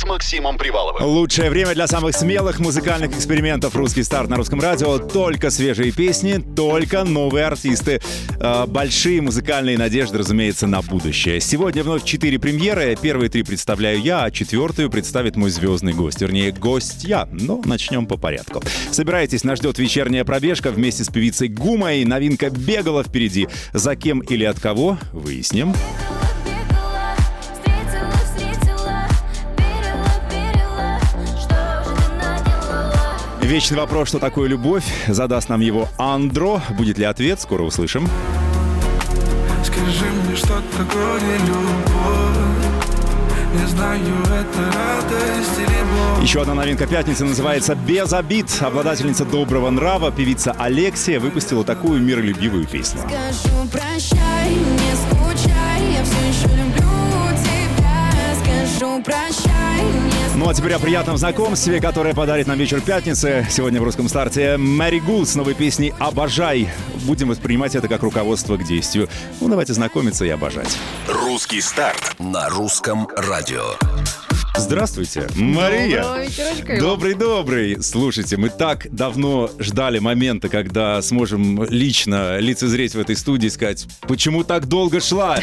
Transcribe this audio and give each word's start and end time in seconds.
С 0.00 0.06
Максимом 0.06 0.56
Приваловым. 0.56 1.04
Лучшее 1.04 1.50
время 1.50 1.74
для 1.74 1.86
самых 1.86 2.16
смелых 2.16 2.58
музыкальных 2.58 3.14
экспериментов 3.14 3.76
«Русский 3.76 4.02
старт» 4.02 4.30
на 4.30 4.36
русском 4.36 4.58
радио. 4.58 4.98
Только 4.98 5.50
свежие 5.50 5.92
песни, 5.92 6.42
только 6.56 7.04
новые 7.04 7.44
артисты. 7.44 8.00
Э, 8.40 8.64
большие 8.66 9.20
музыкальные 9.20 9.76
надежды, 9.76 10.16
разумеется, 10.16 10.66
на 10.66 10.80
будущее. 10.80 11.38
Сегодня 11.38 11.82
вновь 11.82 12.02
четыре 12.04 12.38
премьеры. 12.38 12.96
Первые 12.96 13.28
три 13.28 13.42
представляю 13.42 14.00
я, 14.00 14.24
а 14.24 14.30
четвертую 14.30 14.88
представит 14.88 15.36
мой 15.36 15.50
звездный 15.50 15.92
гость. 15.92 16.22
Вернее, 16.22 16.50
гость 16.50 17.04
я. 17.04 17.28
Но 17.30 17.60
начнем 17.66 18.06
по 18.06 18.16
порядку. 18.16 18.62
Собирайтесь, 18.90 19.44
нас 19.44 19.58
ждет 19.58 19.78
вечерняя 19.78 20.24
пробежка 20.24 20.70
вместе 20.70 21.04
с 21.04 21.08
певицей 21.08 21.48
Гумой. 21.48 22.06
Новинка 22.06 22.48
бегала 22.48 23.04
впереди. 23.04 23.48
За 23.74 23.96
кем 23.96 24.20
или 24.20 24.44
от 24.44 24.58
кого? 24.60 24.96
Выясним. 25.12 25.74
Бегала, 25.74 26.19
Вечный 33.50 33.78
вопрос, 33.78 34.10
что 34.10 34.20
такое 34.20 34.48
любовь, 34.48 34.84
задаст 35.08 35.48
нам 35.48 35.58
его 35.58 35.88
Андро. 35.98 36.62
Будет 36.78 36.98
ли 36.98 37.04
ответ, 37.04 37.40
скоро 37.40 37.64
услышим. 37.64 38.08
Скажи 39.64 40.04
мне, 40.04 40.36
что 40.36 40.62
такое 40.78 41.20
любовь 41.48 42.36
Не 43.60 43.66
знаю, 43.66 44.00
это 44.26 44.72
радость 44.72 45.58
или 45.58 45.66
боль 45.66 46.22
Еще 46.22 46.40
одна 46.42 46.54
новинка 46.54 46.86
пятницы 46.86 47.24
называется 47.24 47.74
«Без 47.74 48.12
обид». 48.12 48.46
Обладательница 48.60 49.24
доброго 49.24 49.68
нрава, 49.70 50.12
певица 50.12 50.54
Алексия, 50.56 51.18
выпустила 51.18 51.64
такую 51.64 52.00
миролюбивую 52.00 52.68
песню. 52.68 53.00
Скажу 53.00 53.68
прощай, 53.72 54.50
не 54.50 54.94
скучай, 54.94 55.92
я 55.92 56.04
все 56.04 56.28
еще 56.28 56.56
люблю 56.56 56.69
а 60.50 60.52
теперь 60.52 60.72
о 60.72 60.80
приятном 60.80 61.16
знакомстве, 61.16 61.80
которое 61.80 62.12
подарит 62.12 62.48
нам 62.48 62.58
вечер 62.58 62.80
пятницы. 62.80 63.46
Сегодня 63.48 63.80
в 63.80 63.84
русском 63.84 64.08
старте 64.08 64.56
Мэри 64.56 64.98
Гул 64.98 65.24
с 65.24 65.36
новой 65.36 65.54
песней 65.54 65.94
«Обожай». 66.00 66.68
Будем 67.06 67.28
воспринимать 67.28 67.76
это 67.76 67.86
как 67.86 68.02
руководство 68.02 68.56
к 68.56 68.64
действию. 68.64 69.08
Ну 69.40 69.48
давайте 69.48 69.74
знакомиться 69.74 70.24
и 70.24 70.28
обожать. 70.28 70.76
Русский 71.06 71.60
старт 71.60 72.16
на 72.18 72.48
русском 72.48 73.06
радио. 73.14 73.76
Здравствуйте, 74.56 75.28
Мария. 75.36 76.02
Доброго 76.02 76.24
вечерочка, 76.24 76.72
Иван. 76.72 76.78
Добрый-добрый. 76.80 77.82
Слушайте, 77.82 78.36
мы 78.36 78.50
так 78.50 78.88
давно 78.94 79.50
ждали 79.58 79.98
момента, 80.00 80.48
когда 80.48 81.00
сможем 81.02 81.64
лично 81.64 82.38
лицезреть 82.38 82.94
в 82.94 82.98
этой 83.00 83.16
студии 83.16 83.46
и 83.46 83.50
сказать, 83.50 83.86
почему 84.02 84.44
так 84.44 84.66
долго 84.66 85.00
шла? 85.00 85.38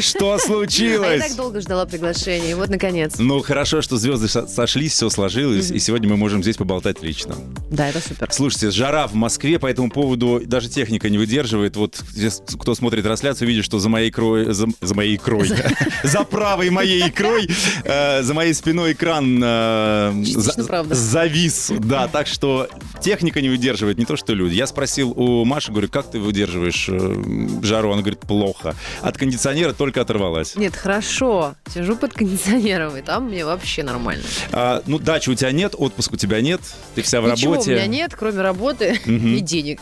Что 0.00 0.28
А 0.32 0.32
я 0.34 0.38
случилось? 0.38 1.28
так 1.28 1.36
долго 1.36 1.60
ждала 1.60 1.86
приглашения, 1.86 2.50
и 2.50 2.54
вот 2.54 2.68
наконец. 2.68 3.14
Ну, 3.18 3.40
хорошо, 3.40 3.80
что 3.80 3.96
звезды 3.96 4.28
со- 4.28 4.46
сошлись, 4.46 4.92
все 4.92 5.08
сложилось, 5.08 5.70
и 5.70 5.78
сегодня 5.78 6.08
мы 6.08 6.16
можем 6.16 6.42
здесь 6.42 6.56
поболтать 6.56 7.02
лично. 7.02 7.36
Да, 7.70 7.88
это 7.88 8.00
супер. 8.00 8.28
Слушайте, 8.30 8.70
жара 8.70 9.06
в 9.06 9.14
Москве, 9.14 9.58
по 9.58 9.66
этому 9.66 9.90
поводу 9.90 10.42
даже 10.44 10.68
техника 10.68 11.08
не 11.08 11.16
выдерживает. 11.18 11.76
Вот 11.76 12.02
здесь, 12.10 12.42
кто 12.60 12.74
смотрит 12.74 13.04
трансляцию, 13.04 13.48
видит, 13.48 13.64
что 13.64 13.78
за 13.78 13.88
моей 13.88 14.10
икрой, 14.10 14.52
за, 14.52 14.66
за 14.80 14.94
моей 14.94 15.16
икрой, 15.16 15.48
за 16.02 16.24
правой 16.24 16.70
моей 16.70 17.08
икрой, 17.08 17.48
э, 17.84 18.22
за 18.22 18.34
моей 18.34 18.47
спиной 18.54 18.92
экран 18.92 19.40
э, 19.42 20.12
Частично 20.24 20.62
за- 20.84 20.94
завис. 20.94 21.72
Да, 21.78 22.06
так 22.08 22.26
что 22.26 22.68
техника 23.00 23.40
не 23.40 23.48
выдерживает, 23.48 23.98
не 23.98 24.04
то 24.04 24.16
что 24.16 24.34
люди. 24.34 24.54
Я 24.54 24.66
спросил 24.66 25.12
у 25.16 25.44
Маши, 25.44 25.70
говорю, 25.70 25.88
как 25.88 26.10
ты 26.10 26.18
выдерживаешь 26.18 26.88
э, 26.88 27.48
жару? 27.62 27.92
Она 27.92 28.00
говорит, 28.02 28.20
плохо. 28.20 28.74
От 29.02 29.16
кондиционера 29.16 29.72
только 29.72 30.00
оторвалась. 30.00 30.54
Нет, 30.56 30.76
хорошо. 30.76 31.54
Сижу 31.72 31.96
под 31.96 32.12
кондиционером, 32.12 32.96
и 32.96 33.02
там 33.02 33.26
мне 33.28 33.44
вообще 33.44 33.82
нормально. 33.82 34.22
А, 34.52 34.82
ну, 34.86 34.98
дачи 34.98 35.30
у 35.30 35.34
тебя 35.34 35.52
нет, 35.52 35.74
отпуск 35.76 36.12
у 36.12 36.16
тебя 36.16 36.40
нет, 36.40 36.60
ты 36.94 37.02
вся 37.02 37.20
в 37.20 37.30
Ничего 37.30 37.52
работе. 37.54 37.70
у 37.72 37.74
меня 37.74 37.86
нет, 37.86 38.14
кроме 38.18 38.40
работы 38.42 39.00
и 39.06 39.40
денег. 39.40 39.80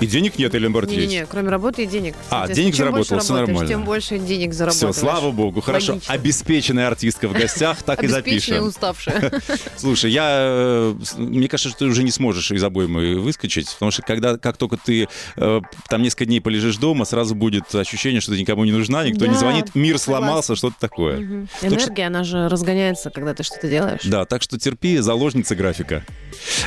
И 0.00 0.06
денег 0.06 0.38
нет 0.38 0.54
или 0.54 0.62
наоборот 0.62 0.90
есть? 0.90 1.08
Не-не-не, 1.08 1.26
кроме 1.26 1.50
работы 1.50 1.82
и 1.84 1.86
денег. 1.86 2.14
А, 2.30 2.46
денег 2.48 2.74
чем 2.74 2.86
заработал, 2.86 3.18
работаешь, 3.18 3.28
нормально. 3.48 3.68
Тем 3.68 3.84
больше 3.84 4.18
денег 4.18 4.50
Все, 4.50 4.58
заработаешь. 4.58 4.94
слава 4.96 5.30
богу, 5.32 5.60
хорошо. 5.60 5.94
Логично. 5.94 6.14
Обеспеченная 6.14 6.86
артистка 6.86 7.28
в 7.28 7.32
гостях, 7.32 7.82
так 7.84 8.02
и 8.04 8.06
запишем. 8.06 8.64
уставшая. 8.64 9.32
Слушай, 9.76 10.10
я, 10.12 10.28
э, 10.40 10.94
мне 11.16 11.48
кажется, 11.48 11.70
что 11.70 11.80
ты 11.80 11.84
уже 11.86 12.02
не 12.02 12.10
сможешь 12.10 12.50
из 12.52 12.62
обоймы 12.62 13.16
выскочить, 13.18 13.68
потому 13.72 13.90
что 13.90 14.02
когда, 14.02 14.36
как 14.38 14.56
только 14.56 14.76
ты 14.76 15.08
э, 15.36 15.60
там 15.88 16.02
несколько 16.02 16.26
дней 16.26 16.40
полежишь 16.40 16.76
дома, 16.76 17.04
сразу 17.04 17.34
будет 17.34 17.74
ощущение, 17.74 18.20
что 18.20 18.32
ты 18.32 18.38
никому 18.40 18.64
не 18.64 18.72
нужна, 18.72 19.04
никто 19.04 19.26
не 19.26 19.34
Да, 19.34 19.38
звонит, 19.40 19.74
мир 19.74 19.98
сломался, 19.98 20.54
что-то 20.56 20.76
такое. 20.78 21.18
Мгм. 21.18 21.48
Так 21.60 21.70
что- 21.70 21.78
Энергия, 21.88 22.06
она 22.06 22.24
же 22.24 22.48
разгоняется, 22.48 23.10
когда 23.10 23.34
ты 23.34 23.42
что-то 23.42 23.68
делаешь. 23.68 24.00
Да, 24.04 24.24
так 24.24 24.42
что 24.42 24.58
терпи, 24.58 24.98
заложница 24.98 25.54
графика. 25.56 26.04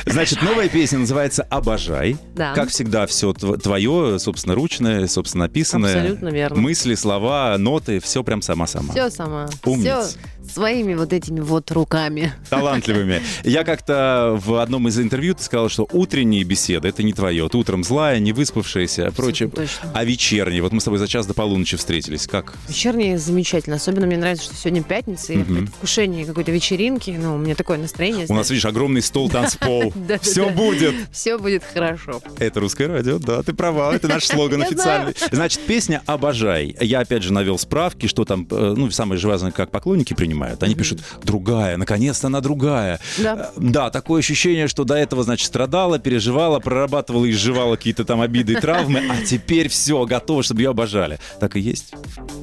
Значит, 0.06 0.42
новая 0.42 0.68
песня 0.68 0.98
называется 0.98 1.42
«Обожай». 1.50 2.16
Да. 2.34 2.52
Как 2.54 2.68
всегда, 2.70 3.01
все 3.06 3.32
твое, 3.32 4.18
собственноручное, 4.18 5.06
собственно 5.08 5.44
написанное. 5.44 5.96
Абсолютно 5.96 6.28
верно. 6.28 6.60
Мысли, 6.60 6.94
слова, 6.94 7.56
ноты, 7.58 8.00
все 8.00 8.22
прям 8.22 8.42
сама-сама. 8.42 8.92
Все 8.92 9.10
сама. 9.10 9.48
Умница. 9.64 10.08
Все 10.08 10.18
своими 10.50 10.94
вот 10.94 11.12
этими 11.12 11.40
вот 11.40 11.70
руками. 11.70 12.32
талантливыми. 12.50 13.22
Я 13.44 13.64
как-то 13.64 14.38
в 14.42 14.60
одном 14.60 14.88
из 14.88 14.98
интервью 14.98 15.34
ты 15.34 15.42
сказал, 15.42 15.68
что 15.68 15.86
утренние 15.92 16.44
беседы 16.44 16.88
это 16.88 17.02
не 17.02 17.12
твое. 17.12 17.48
Ты 17.48 17.56
утром 17.58 17.84
злая, 17.84 18.18
не 18.18 18.32
выспавшаяся, 18.32 19.12
прочее. 19.12 19.48
точно. 19.48 19.90
А 19.94 20.04
вечерние? 20.04 20.62
Вот 20.62 20.72
мы 20.72 20.80
с 20.80 20.84
тобой 20.84 20.98
за 20.98 21.08
час 21.08 21.26
до 21.26 21.34
полуночи 21.34 21.76
встретились. 21.76 22.26
Как? 22.26 22.54
Вечерние 22.68 23.18
замечательно. 23.18 23.76
Особенно 23.76 24.06
мне 24.06 24.16
нравится, 24.16 24.44
что 24.44 24.54
сегодня 24.54 24.82
пятница, 24.82 25.32
и 25.32 25.38
в 25.38 25.46
предвкушении 25.46 26.24
какой-то 26.24 26.50
вечеринки. 26.50 27.10
Ну, 27.10 27.34
у 27.34 27.38
меня 27.38 27.54
такое 27.54 27.78
настроение. 27.78 28.26
У 28.28 28.34
нас, 28.34 28.50
видишь, 28.50 28.64
огромный 28.64 29.02
стол, 29.02 29.30
танцпол. 29.30 29.92
Все 30.22 30.50
будет. 30.50 30.94
Все 31.12 31.38
будет 31.38 31.62
хорошо. 31.64 32.20
Это 32.38 32.60
русское 32.60 32.86
радио, 32.86 33.18
да, 33.18 33.42
ты 33.42 33.52
права, 33.52 33.94
это 33.94 34.08
наш 34.08 34.24
слоган 34.24 34.60
Я 34.62 34.66
официальный. 34.66 35.14
Значит, 35.30 35.60
песня 35.66 36.02
«Обожай». 36.06 36.76
Я, 36.80 37.00
опять 37.00 37.22
же, 37.22 37.32
навел 37.32 37.58
справки, 37.58 38.06
что 38.06 38.24
там, 38.24 38.46
э, 38.50 38.74
ну, 38.76 38.90
самое 38.90 39.20
же 39.20 39.28
важное, 39.28 39.52
как 39.52 39.70
поклонники 39.70 40.14
принимают. 40.32 40.62
Они 40.62 40.74
пишут 40.74 41.00
«другая», 41.22 41.76
наконец-то 41.76 42.28
она 42.28 42.40
другая. 42.40 42.98
Да. 43.18 43.50
Э, 43.56 43.60
Да, 43.60 43.90
такое 43.90 44.20
ощущение, 44.20 44.68
что 44.68 44.84
до 44.84 44.94
этого, 44.94 45.22
значит, 45.22 45.46
страдала, 45.46 45.98
переживала, 45.98 46.58
прорабатывала 46.58 47.24
и 47.26 47.30
изживала 47.30 47.76
какие-то 47.76 48.04
там 48.04 48.20
обиды 48.20 48.54
и 48.54 48.56
травмы, 48.56 49.02
а 49.10 49.24
теперь 49.24 49.68
все, 49.68 50.04
готово, 50.06 50.42
чтобы 50.42 50.62
ее 50.62 50.70
обожали. 50.70 51.18
Так 51.40 51.56
и 51.56 51.60
есть. 51.60 51.92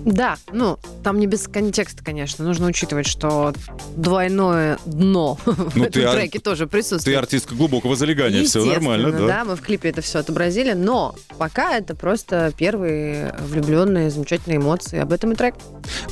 Да, 0.05 0.37
ну, 0.51 0.77
там 1.03 1.19
не 1.19 1.27
без 1.27 1.47
контекста, 1.47 2.03
конечно. 2.03 2.45
Нужно 2.45 2.67
учитывать, 2.67 3.07
что 3.07 3.53
двойное 3.95 4.77
дно 4.85 5.37
в 5.45 5.75
Ну, 5.77 5.83
этом 5.85 5.91
ты 5.91 6.03
ар- 6.03 6.15
треке 6.15 6.39
тоже 6.39 6.65
Ты 6.65 6.71
присутствует. 6.71 7.17
артистка 7.17 7.55
глубокого 7.55 7.95
залегания, 7.95 8.43
все 8.45 8.63
нормально, 8.63 9.07
Естественно, 9.07 9.27
да. 9.27 9.43
мы 9.45 9.55
в 9.55 9.61
клипе 9.61 9.89
это 9.89 10.01
все 10.01 10.19
отобразили, 10.19 10.73
но 10.73 11.15
пока 11.37 11.75
это 11.77 11.95
просто 11.95 12.53
первые 12.57 13.35
влюбленные 13.39 14.09
замечательные 14.09 14.57
эмоции. 14.57 14.99
Об 14.99 15.11
этом 15.13 15.31
и 15.31 15.35
трек. 15.35 15.55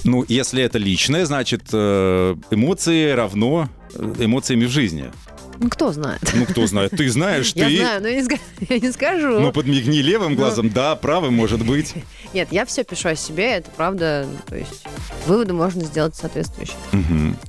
Ну, 0.04 0.26
если 0.28 0.64
это 0.64 0.78
личное, 0.78 1.26
значит, 1.26 1.67
эмоции 1.74 3.12
равно 3.12 3.70
э, 3.94 4.14
эмоциями 4.20 4.66
в 4.66 4.70
жизни. 4.70 5.06
Ну, 5.60 5.70
кто 5.70 5.92
знает. 5.92 6.22
Ну, 6.34 6.46
кто 6.46 6.66
знает, 6.68 6.92
ты 6.92 7.10
знаешь, 7.10 7.52
Я 7.56 7.68
ты... 7.68 7.78
знаю, 7.78 8.02
но 8.02 8.08
я 8.08 8.22
не, 8.22 8.28
ска- 8.28 8.40
я 8.70 8.80
не 8.80 8.92
скажу. 8.92 9.40
Ну, 9.40 9.52
подмигни 9.52 10.02
левым 10.02 10.36
глазом, 10.36 10.70
да, 10.70 10.96
правым, 10.96 11.34
может 11.34 11.66
быть. 11.66 11.94
Нет, 12.34 12.50
я 12.52 12.66
все 12.66 12.84
пишу 12.84 13.10
о 13.10 13.16
себе, 13.16 13.54
это 13.58 13.70
правда. 13.72 14.28
ну, 14.30 14.38
То 14.48 14.58
есть 14.58 14.84
выводы 15.26 15.54
можно 15.54 15.84
сделать 15.84 16.16
соответствующие. 16.16 16.76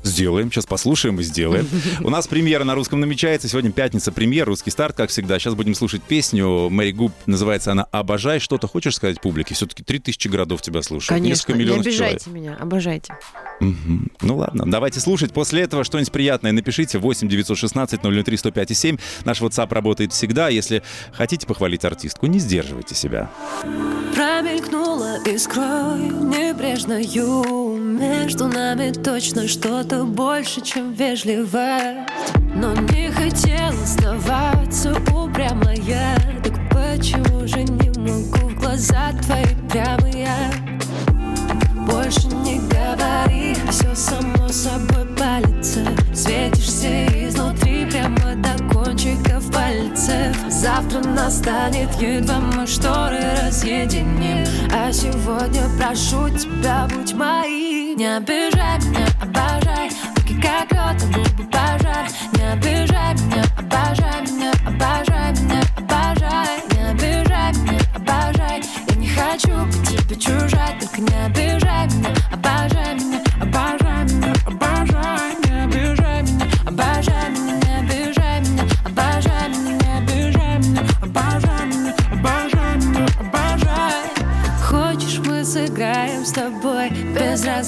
Сделаем, 0.04 0.50
сейчас 0.50 0.66
послушаем 0.66 1.20
и 1.20 1.22
сделаем. 1.22 1.68
У 2.00 2.10
нас 2.10 2.26
премьера 2.28 2.64
на 2.64 2.74
русском 2.74 3.00
намечается. 3.00 3.48
Сегодня 3.48 3.72
пятница, 3.72 4.12
премьер, 4.12 4.46
русский 4.46 4.70
старт, 4.70 4.96
как 4.96 5.10
всегда. 5.10 5.38
Сейчас 5.38 5.54
будем 5.54 5.74
слушать 5.74 6.02
песню 6.02 6.68
Мэри 6.70 6.92
Губ, 6.92 7.12
называется 7.26 7.72
она 7.72 7.84
«Обожай». 7.90 8.38
Что-то 8.40 8.68
хочешь 8.68 8.94
сказать 8.96 9.20
публике? 9.20 9.54
Все-таки 9.54 9.82
3000 9.82 10.28
городов 10.28 10.62
тебя 10.62 10.82
слушают. 10.82 11.08
Конечно, 11.08 11.28
Несколько 11.28 11.52
не 11.54 11.58
миллионов 11.60 11.86
обижайте 11.86 12.24
человек. 12.24 12.42
меня, 12.44 12.56
обожайте. 12.60 13.14
Ну 13.60 14.36
ладно, 14.36 14.64
давайте 14.66 15.00
слушать. 15.00 15.32
После 15.32 15.62
этого 15.62 15.84
что-нибудь 15.84 16.12
приятное 16.12 16.52
напишите. 16.52 16.98
8 16.98 17.28
916 17.28 17.97
003 18.02 18.36
105 18.36 18.76
7. 18.76 18.96
Наш 19.24 19.40
WhatsApp 19.40 19.72
работает 19.72 20.12
всегда. 20.12 20.48
Если 20.48 20.82
хотите 21.12 21.46
похвалить 21.46 21.84
артистку, 21.84 22.26
не 22.26 22.38
сдерживайте 22.38 22.94
себя. 22.94 23.30
Промелькнула 24.14 25.18
искрой 25.24 26.08
небрежною 26.08 27.76
Между 27.76 28.48
нами 28.48 28.92
точно 28.92 29.46
что-то 29.46 30.04
больше, 30.04 30.60
чем 30.60 30.92
вежливо 30.92 32.06
Но 32.54 32.74
не 32.74 33.10
хотела 33.10 33.84
сдаваться 33.84 34.92
упрямая 35.14 36.18
Так 36.42 36.54
почему 36.70 37.46
же 37.46 37.62
не 37.62 37.90
могу 37.98 38.48
в 38.48 38.58
глаза 38.58 39.12
твои 39.22 39.54
прямые 39.70 40.28
Больше 41.86 42.26
не 42.28 42.58
говори, 42.68 43.54
все 43.70 43.94
само 43.94 44.48
собой 44.48 44.97
Завтра 50.58 50.98
настанет, 50.98 51.88
едва 52.00 52.40
мы 52.40 52.66
шторы 52.66 53.20
разъединим. 53.44 54.44
А 54.74 54.92
сегодня 54.92 55.62
прошу 55.78 56.28
тебя, 56.30 56.88
будь 56.90 57.14
моим. 57.14 57.96
Не 57.96 58.16
обижай 58.16 58.80
меня, 58.80 59.06
обожай. 59.22 59.88
Руки 60.16 60.34
как 60.42 60.72
лед, 60.72 61.00
а 61.00 61.06
губы 61.14 61.48
пожар. 61.48 62.08
Не 62.32 62.52
обижай 62.54 63.14
меня, 63.14 63.44
обожай 63.56 64.22
меня, 64.22 64.52
обожай 64.66 65.32
меня, 65.32 65.62
обожай. 65.76 66.62
Не 66.74 66.90
обижай 66.90 67.52
меня, 67.52 67.80
обожай. 67.94 68.60
Я 68.88 68.96
не 68.96 69.08
хочу 69.10 69.64
быть 69.64 69.88
тебе 69.88 70.16
чужой 70.16 70.50
Только 70.80 71.00
не 71.00 71.24
обижай 71.24 71.67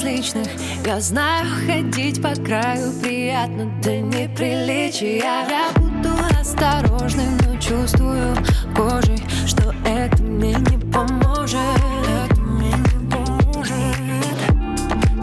безразличных 0.00 0.48
Я 0.84 1.00
знаю, 1.00 1.46
ходить 1.66 2.22
по 2.22 2.34
краю 2.34 2.92
приятно 3.02 3.66
до 3.82 3.98
неприличия 3.98 5.22
Я 5.22 5.70
буду 5.76 6.10
осторожным, 6.40 7.36
но 7.46 7.56
чувствую 7.58 8.36
кожей 8.74 9.22
Что 9.46 9.74
это 9.84 10.22
мне 10.22 10.54
не 10.54 10.78
поможет. 10.92 11.60
Это 12.08 12.40
мне 12.40 12.72
не 12.72 13.10
поможет. 13.10 13.74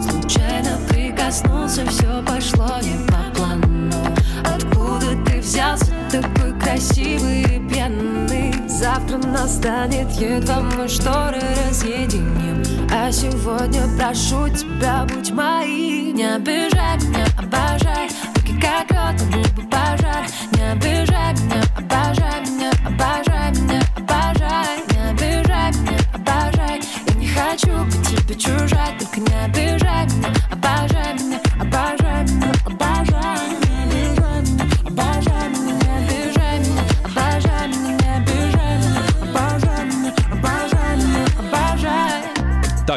Случайно 0.00 0.78
прикоснулся, 0.88 1.84
все 1.86 2.22
пошло 2.22 2.78
не 2.82 3.06
по 3.06 3.36
плану. 3.36 3.92
Откуда 4.44 5.16
ты 5.26 5.40
взялся 5.40 5.92
такой 6.10 6.58
красивый 6.60 7.47
Завтра 9.18 9.30
настанет, 9.30 10.10
едва 10.12 10.60
мы 10.60 10.88
шторы 10.88 11.40
разъединим. 11.66 12.62
А 12.90 13.10
сегодня 13.10 13.82
прошу 13.98 14.48
тебя, 14.48 15.06
будь 15.08 15.30
моим. 15.32 16.14
Не 16.14 16.34
обижай 16.34 16.96
меня, 16.98 17.26
обожай 17.36 18.08
Руки 18.36 18.60
как 18.60 18.90
лед, 18.90 19.22
губы 19.30 19.68
пожар 19.68 20.26
Не 20.52 20.72
обижай 20.72 21.34
меня, 21.34 21.62
обожай 21.76 22.40
меня, 22.42 22.70
обожай 22.84 23.52
меня, 23.52 23.82
обожай 23.96 24.82
Не 24.90 25.10
обижай 25.10 25.72
меня, 25.72 25.98
обожай 26.12 26.80
Я 27.06 27.14
не 27.14 27.28
хочу 27.28 27.84
быть 27.84 28.08
тебе 28.08 28.34
чужой 28.34 28.77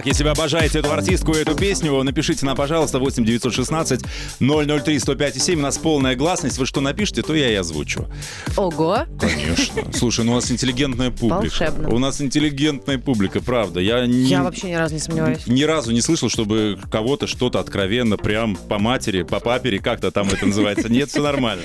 Так, 0.02 0.08
если 0.08 0.24
вы 0.24 0.32
обожаете 0.32 0.80
эту 0.80 0.92
артистку 0.92 1.34
и 1.34 1.42
эту 1.42 1.54
песню, 1.54 2.02
напишите 2.02 2.44
нам, 2.44 2.58
пожалуйста, 2.58 2.98
8 2.98 3.24
916 3.24 4.02
003 4.40 5.00
105 5.00 5.40
7. 5.44 5.60
У 5.60 5.62
нас 5.62 5.78
полная 5.78 6.16
гласность. 6.16 6.58
Вы 6.58 6.66
что 6.66 6.82
напишите, 6.82 7.22
то 7.22 7.36
я 7.36 7.52
и 7.52 7.54
озвучу. 7.54 8.08
Ого. 8.58 9.02
Конечно. 9.20 9.94
Слушай, 9.94 10.26
ну 10.26 10.32
у 10.32 10.36
нас 10.36 10.50
интеллигентная 10.50 11.12
публика. 11.12 11.42
Волшебно. 11.42 11.90
У 11.90 12.00
нас 12.00 12.20
интеллигентная 12.20 12.98
публика, 12.98 13.42
правда. 13.42 13.80
Я, 13.80 14.08
не, 14.08 14.24
Я 14.24 14.42
вообще 14.42 14.72
ни 14.72 14.74
разу 14.74 14.96
не 14.96 15.00
сомневаюсь. 15.00 15.46
ни 15.46 15.62
разу 15.62 15.92
не 15.92 16.02
слышал, 16.02 16.30
чтобы 16.30 16.80
кого-то 16.90 17.28
что-то 17.28 17.60
откровенно 17.60 18.18
прям 18.18 18.56
по 18.56 18.80
матери, 18.80 19.22
по 19.22 19.40
папере, 19.40 19.78
как-то 19.78 20.10
там 20.10 20.30
это 20.30 20.48
называется. 20.48 20.90
Нет, 20.90 21.10
все 21.10 21.22
нормально. 21.22 21.62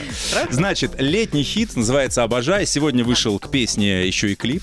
Значит, 0.51 0.91
летний 0.99 1.43
хит 1.43 1.75
называется 1.75 2.23
«Обожай». 2.23 2.67
Сегодня 2.67 3.03
вышел 3.03 3.39
к 3.39 3.51
песне 3.51 4.07
еще 4.07 4.31
и 4.31 4.35
клип. 4.35 4.63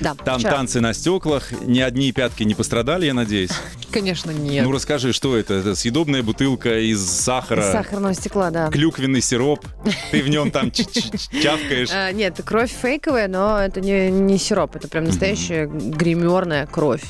Да, 0.00 0.14
Там 0.14 0.38
вчера. 0.38 0.52
танцы 0.52 0.80
на 0.80 0.92
стеклах. 0.92 1.52
Ни 1.62 1.80
одни 1.80 2.12
пятки 2.12 2.42
не 2.42 2.54
пострадали, 2.54 3.06
я 3.06 3.14
надеюсь. 3.14 3.50
Конечно, 3.96 4.30
нет. 4.30 4.62
Ну 4.62 4.72
расскажи, 4.72 5.14
что 5.14 5.38
это? 5.38 5.54
Это 5.54 5.74
съедобная 5.74 6.22
бутылка 6.22 6.78
из 6.80 7.00
сахара, 7.00 7.66
Из 7.66 7.72
сахарного 7.72 8.12
стекла, 8.12 8.50
да. 8.50 8.68
клюквенный 8.68 9.22
сироп. 9.22 9.64
Ты 10.10 10.22
в 10.22 10.28
нем 10.28 10.50
там 10.50 10.70
чавкаешь. 10.70 11.88
А, 11.90 12.12
нет, 12.12 12.38
кровь 12.44 12.70
фейковая, 12.70 13.26
но 13.26 13.58
это 13.58 13.80
не, 13.80 14.36
сироп, 14.36 14.76
это 14.76 14.88
прям 14.88 15.04
настоящая 15.04 15.66
гримерная 15.66 16.66
кровь. 16.66 17.04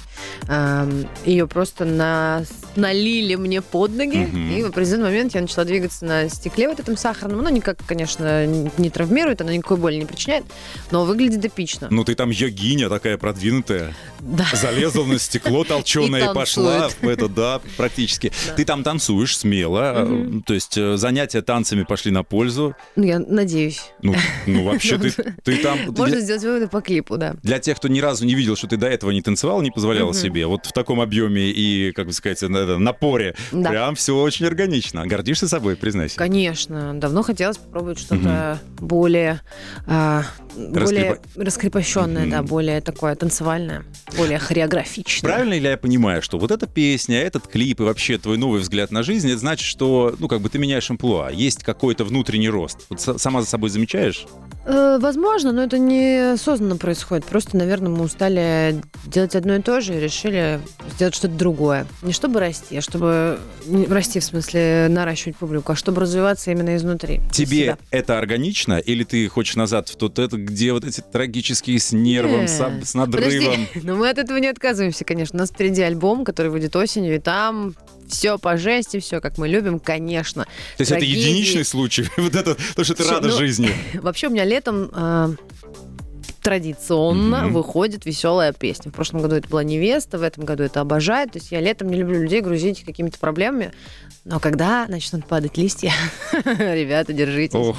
Ее 1.25 1.49
просто 1.49 1.85
на- 1.85 2.45
налили 2.77 3.35
мне 3.35 3.63
под 3.63 3.91
ноги, 3.93 4.29
и 4.57 4.63
в 4.63 4.67
определенный 4.67 5.07
момент 5.07 5.35
я 5.35 5.41
начала 5.41 5.65
двигаться 5.65 6.05
на 6.05 6.29
стекле 6.29 6.69
вот 6.69 6.79
этом 6.79 6.97
сахарном. 6.97 7.43
Ну, 7.43 7.49
никак, 7.49 7.79
конечно, 7.85 8.47
не 8.47 8.91
травмирует, 8.91 9.41
она 9.41 9.53
никакой 9.53 9.79
боли 9.79 9.97
не 9.97 10.05
причиняет, 10.07 10.45
но 10.93 11.05
выглядит 11.05 11.45
эпично. 11.45 11.89
Ну 11.91 12.05
ты 12.05 12.15
там 12.15 12.31
йогиня 12.31 12.89
такая 12.89 13.19
продвинутая. 13.19 13.93
Да. 14.21 14.47
Залезла 14.53 15.05
на 15.05 15.19
стекло 15.19 15.65
толченое 15.69 16.31
И 16.31 16.35
пошла 16.35 16.76
это, 17.03 17.29
да, 17.29 17.61
практически. 17.77 18.33
Ты 18.57 18.65
там 18.65 18.83
танцуешь 18.83 19.37
смело, 19.37 19.93
э, 19.97 20.41
то 20.47 20.55
есть 20.55 20.77
э, 20.77 20.97
занятия 20.97 21.43
танцами 21.43 21.85
пошли 21.85 22.11
на 22.11 22.23
пользу. 22.23 22.75
Ну, 22.97 23.05
я 23.05 23.19
надеюсь. 23.19 23.91
Ну, 24.03 24.15
ну 24.47 24.65
вообще 24.65 24.99
ты, 24.99 25.11
ты 25.45 25.57
там... 25.59 25.79
Можно 25.89 26.21
сделать 26.21 26.43
выводы 26.43 26.69
по 26.69 26.81
клипу, 26.81 27.17
да. 27.17 27.35
для 27.43 27.59
тех, 27.59 27.77
кто 27.77 27.89
ни 27.89 28.01
разу 28.01 28.25
не 28.25 28.35
видел, 28.35 28.57
что 28.57 28.67
ты 28.67 28.77
до 28.77 28.87
этого 28.87 29.11
не 29.11 29.23
танцевал, 29.23 29.63
не 29.63 29.71
позволяла 29.71 30.15
себе, 30.15 30.47
вот 30.47 30.67
в 30.67 30.73
таком 30.73 31.01
объеме 31.01 31.51
и, 31.51 31.93
как 31.93 32.07
бы 32.07 32.13
сказать, 32.13 32.43
на 32.43 32.57
это, 32.59 32.79
напоре, 32.79 33.35
прям 33.51 33.95
все 33.95 34.17
очень 34.17 34.47
органично. 34.47 35.07
Гордишься 35.07 35.49
собой, 35.49 35.77
признайся. 35.77 36.17
Конечно, 36.17 36.95
давно 36.95 37.23
хотелось 37.23 37.59
попробовать 37.59 37.99
что-то 37.99 38.59
более, 38.79 39.41
а, 39.87 40.25
более 40.57 41.21
раскрепощенное, 41.37 42.27
да, 42.27 42.43
более 42.43 42.81
такое 42.81 43.15
танцевальное, 43.15 43.85
более 44.17 44.39
хореографичное. 44.39 45.29
Правильно 45.29 45.55
ли 45.55 45.69
я 45.69 45.77
понимаю, 45.77 46.23
что 46.23 46.39
вот 46.39 46.51
эта 46.67 46.73
песня, 46.73 47.21
этот 47.23 47.47
клип 47.47 47.81
и 47.81 47.85
вообще 47.85 48.19
твой 48.19 48.37
новый 48.37 48.61
взгляд 48.61 48.91
на 48.91 49.03
жизнь, 49.03 49.29
это 49.29 49.39
значит, 49.39 49.67
что, 49.67 50.15
ну, 50.19 50.29
как 50.29 50.41
бы 50.41 50.49
ты 50.49 50.59
меняешь 50.59 50.91
амплуа, 50.91 51.31
есть 51.31 51.63
какой-то 51.63 52.05
внутренний 52.05 52.49
рост. 52.49 52.87
Вот 52.89 53.01
сама 53.01 53.41
за 53.41 53.49
собой 53.49 53.71
замечаешь? 53.71 54.27
Э, 54.67 54.99
возможно, 55.01 55.53
но 55.53 55.63
это 55.63 55.79
не 55.79 56.33
осознанно 56.33 56.77
происходит. 56.77 57.25
Просто, 57.25 57.57
наверное, 57.57 57.91
мы 57.91 58.05
устали 58.05 58.83
делать 59.07 59.37
одно 59.37 59.57
и 59.57 59.63
то 59.63 59.81
же 59.81 59.97
и 59.97 60.01
решили 60.01 60.61
сделать 60.95 61.15
что-то 61.15 61.35
другое. 61.35 61.87
Не 62.03 62.13
чтобы 62.13 62.41
расти, 62.41 62.77
а 62.77 62.81
чтобы... 62.81 63.39
не 63.67 63.87
расти, 63.87 64.19
в 64.19 64.25
смысле, 64.25 64.89
наращивать 64.91 65.37
публику, 65.37 65.73
а 65.73 65.77
чтобы 65.77 66.01
развиваться 66.01 66.51
именно 66.51 66.77
изнутри. 66.77 67.21
из 67.31 67.37
Тебе 67.37 67.59
себя. 67.59 67.79
это 67.91 68.19
органично, 68.19 68.79
или 68.79 69.05
ты 69.05 69.29
хочешь 69.29 69.57
назад 69.57 69.89
в 69.89 69.97
тот 69.97 70.19
это, 70.19 70.37
где 70.37 70.73
вот 70.73 70.85
эти 70.85 71.01
трагические 71.01 71.79
с 71.79 71.93
нервом, 71.93 72.49
с, 72.49 72.59
с 72.59 72.95
надрывом? 72.95 73.67
Подожди, 73.67 73.69
но 73.87 73.95
мы 73.97 74.09
от 74.09 74.19
этого 74.19 74.39
не 74.39 74.49
отказываемся, 74.49 75.05
конечно. 75.05 75.37
У 75.37 75.41
нас 75.41 75.51
впереди 75.51 75.83
альбом, 75.83 76.25
который 76.25 76.46
выйдет 76.51 76.75
осенью, 76.77 77.17
и 77.17 77.19
там 77.19 77.75
все 78.09 78.39
по 78.39 78.57
жести, 78.57 79.01
все 79.01 79.21
как 79.21 79.37
мы 79.39 79.49
любим, 79.49 79.81
конечно. 79.81 80.45
То 80.45 80.51
есть 80.81 80.91
это 80.93 81.01
Трагедии. 81.01 81.19
единичный 81.21 81.65
случай, 81.65 82.09
вот 82.17 82.35
это, 82.35 82.57
то, 82.75 82.85
что 82.85 82.95
ты 82.95 83.03
Слушай, 83.03 83.15
рада 83.17 83.29
ну, 83.29 83.37
жизни. 83.37 83.71
Вообще 83.95 84.29
у 84.29 84.31
меня 84.31 84.45
летом 84.45 84.91
э, 84.95 85.29
традиционно 86.43 87.45
Мгм. 87.45 87.55
выходит 87.55 88.07
веселая 88.07 88.53
песня. 88.53 88.93
В 88.93 88.95
прошлом 88.95 89.23
году 89.23 89.35
это 89.35 89.49
была 89.49 89.65
«Невеста», 89.65 90.19
в 90.19 90.23
этом 90.23 90.45
году 90.45 90.63
это 90.63 90.81
«Обожает». 90.81 91.33
То 91.33 91.39
есть 91.39 91.51
я 91.51 91.61
летом 91.61 91.89
не 91.91 91.97
люблю 91.97 92.23
людей 92.23 92.41
грузить 92.41 92.85
какими-то 92.85 93.19
проблемами. 93.19 93.73
Но 94.25 94.39
когда 94.39 94.87
начнут 94.87 95.27
падать 95.27 95.57
листья, 95.57 95.93
ребята, 96.45 97.13
держитесь. 97.13 97.75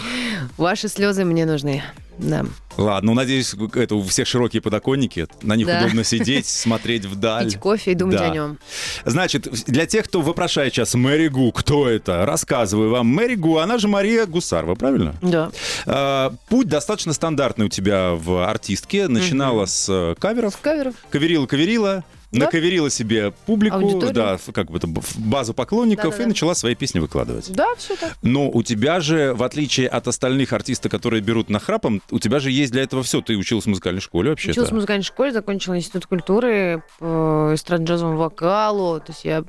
Ваши 0.58 0.90
слезы 0.90 1.24
мне 1.24 1.46
нужны. 1.46 1.82
Да. 2.18 2.46
Ладно, 2.78 3.12
ну, 3.12 3.16
надеюсь, 3.16 3.56
это 3.76 3.96
у 3.96 4.04
всех 4.04 4.28
широкие 4.28 4.62
подоконники, 4.62 5.28
на 5.42 5.56
них 5.56 5.68
Да. 5.68 5.80
удобно 5.82 6.04
сидеть, 6.04 6.46
смотреть 6.48 7.06
вдаль. 7.06 7.46
Пить 7.46 7.58
кофе 7.60 7.92
и 7.92 7.96
думать 7.96 8.18
Да. 8.18 8.26
о 8.26 8.30
нем. 8.30 8.60
Значит, 9.06 9.48
для 9.66 9.86
тех, 9.86 10.06
кто 10.06 10.22
вопрошает 10.22 10.74
сейчас 10.74 10.94
Мэри 10.94 11.28
Гу, 11.28 11.52
кто 11.52 11.90
это, 11.90 12.26
рассказываю 12.26 12.92
вам. 12.92 13.08
Мэри 13.08 13.36
Гу, 13.36 13.58
она 13.58 13.78
же 13.78 13.88
Мария 13.88 14.26
Гусарова, 14.26 14.76
правильно? 14.76 15.16
Да. 15.22 15.52
А, 15.86 16.34
Путь 16.50 16.68
достаточно 16.68 17.14
стандартный 17.14 17.66
у 17.66 17.70
тебя 17.70 18.12
в 18.12 18.48
артистке. 18.48 19.08
Начинала 19.08 19.66
с 19.66 19.88
э, 19.90 20.16
каверов, 20.20 20.58
Каверов. 20.62 20.94
каверила-каверила, 21.10 22.04
Да. 22.32 22.40
наковерила 22.46 22.90
себе 22.90 23.32
публику, 23.46 23.78
Аудиторию. 23.78 24.14
да, 24.14 24.38
как 24.54 24.70
бы 24.70 24.78
это, 24.78 24.88
базу 25.16 25.54
поклонников 25.54 26.06
Да-да-да. 26.12 26.24
и 26.24 26.28
начала 26.28 26.56
свои 26.56 26.76
песни 26.76 27.00
выкладывать. 27.00 27.50
Да, 27.52 27.68
все 27.78 27.96
так. 27.96 28.16
Но 28.22 28.50
у 28.50 28.64
тебя 28.64 29.00
же, 29.00 29.34
в 29.34 29.44
отличие 29.44 29.88
от 29.88 30.08
остальных 30.08 30.52
артистов, 30.52 30.92
которые 30.92 31.22
берут 31.22 31.50
на 31.50 31.60
храпом, 31.60 32.02
у 32.12 32.20
тебя 32.20 32.40
же 32.40 32.52
есть 32.52 32.72
для 32.74 32.84
этого 32.84 33.02
все. 33.04 33.22
Ты 33.22 33.38
училась 33.38 33.64
в 33.66 33.68
музыкальной 33.70 34.02
школе 34.02 34.32
вообще-то. 34.32 34.52
Училась 34.52 34.70
в 34.72 34.74
музыкальной 34.76 35.04
школе, 35.04 35.32
закончила 35.32 35.78
институт 35.78 36.06
культуры 36.06 36.84
по 37.00 37.54
эстрадно-джазовому 37.54 38.18
вокалу. 38.18 39.00
То 39.00 39.12
есть 39.14 39.24
я 39.24 39.44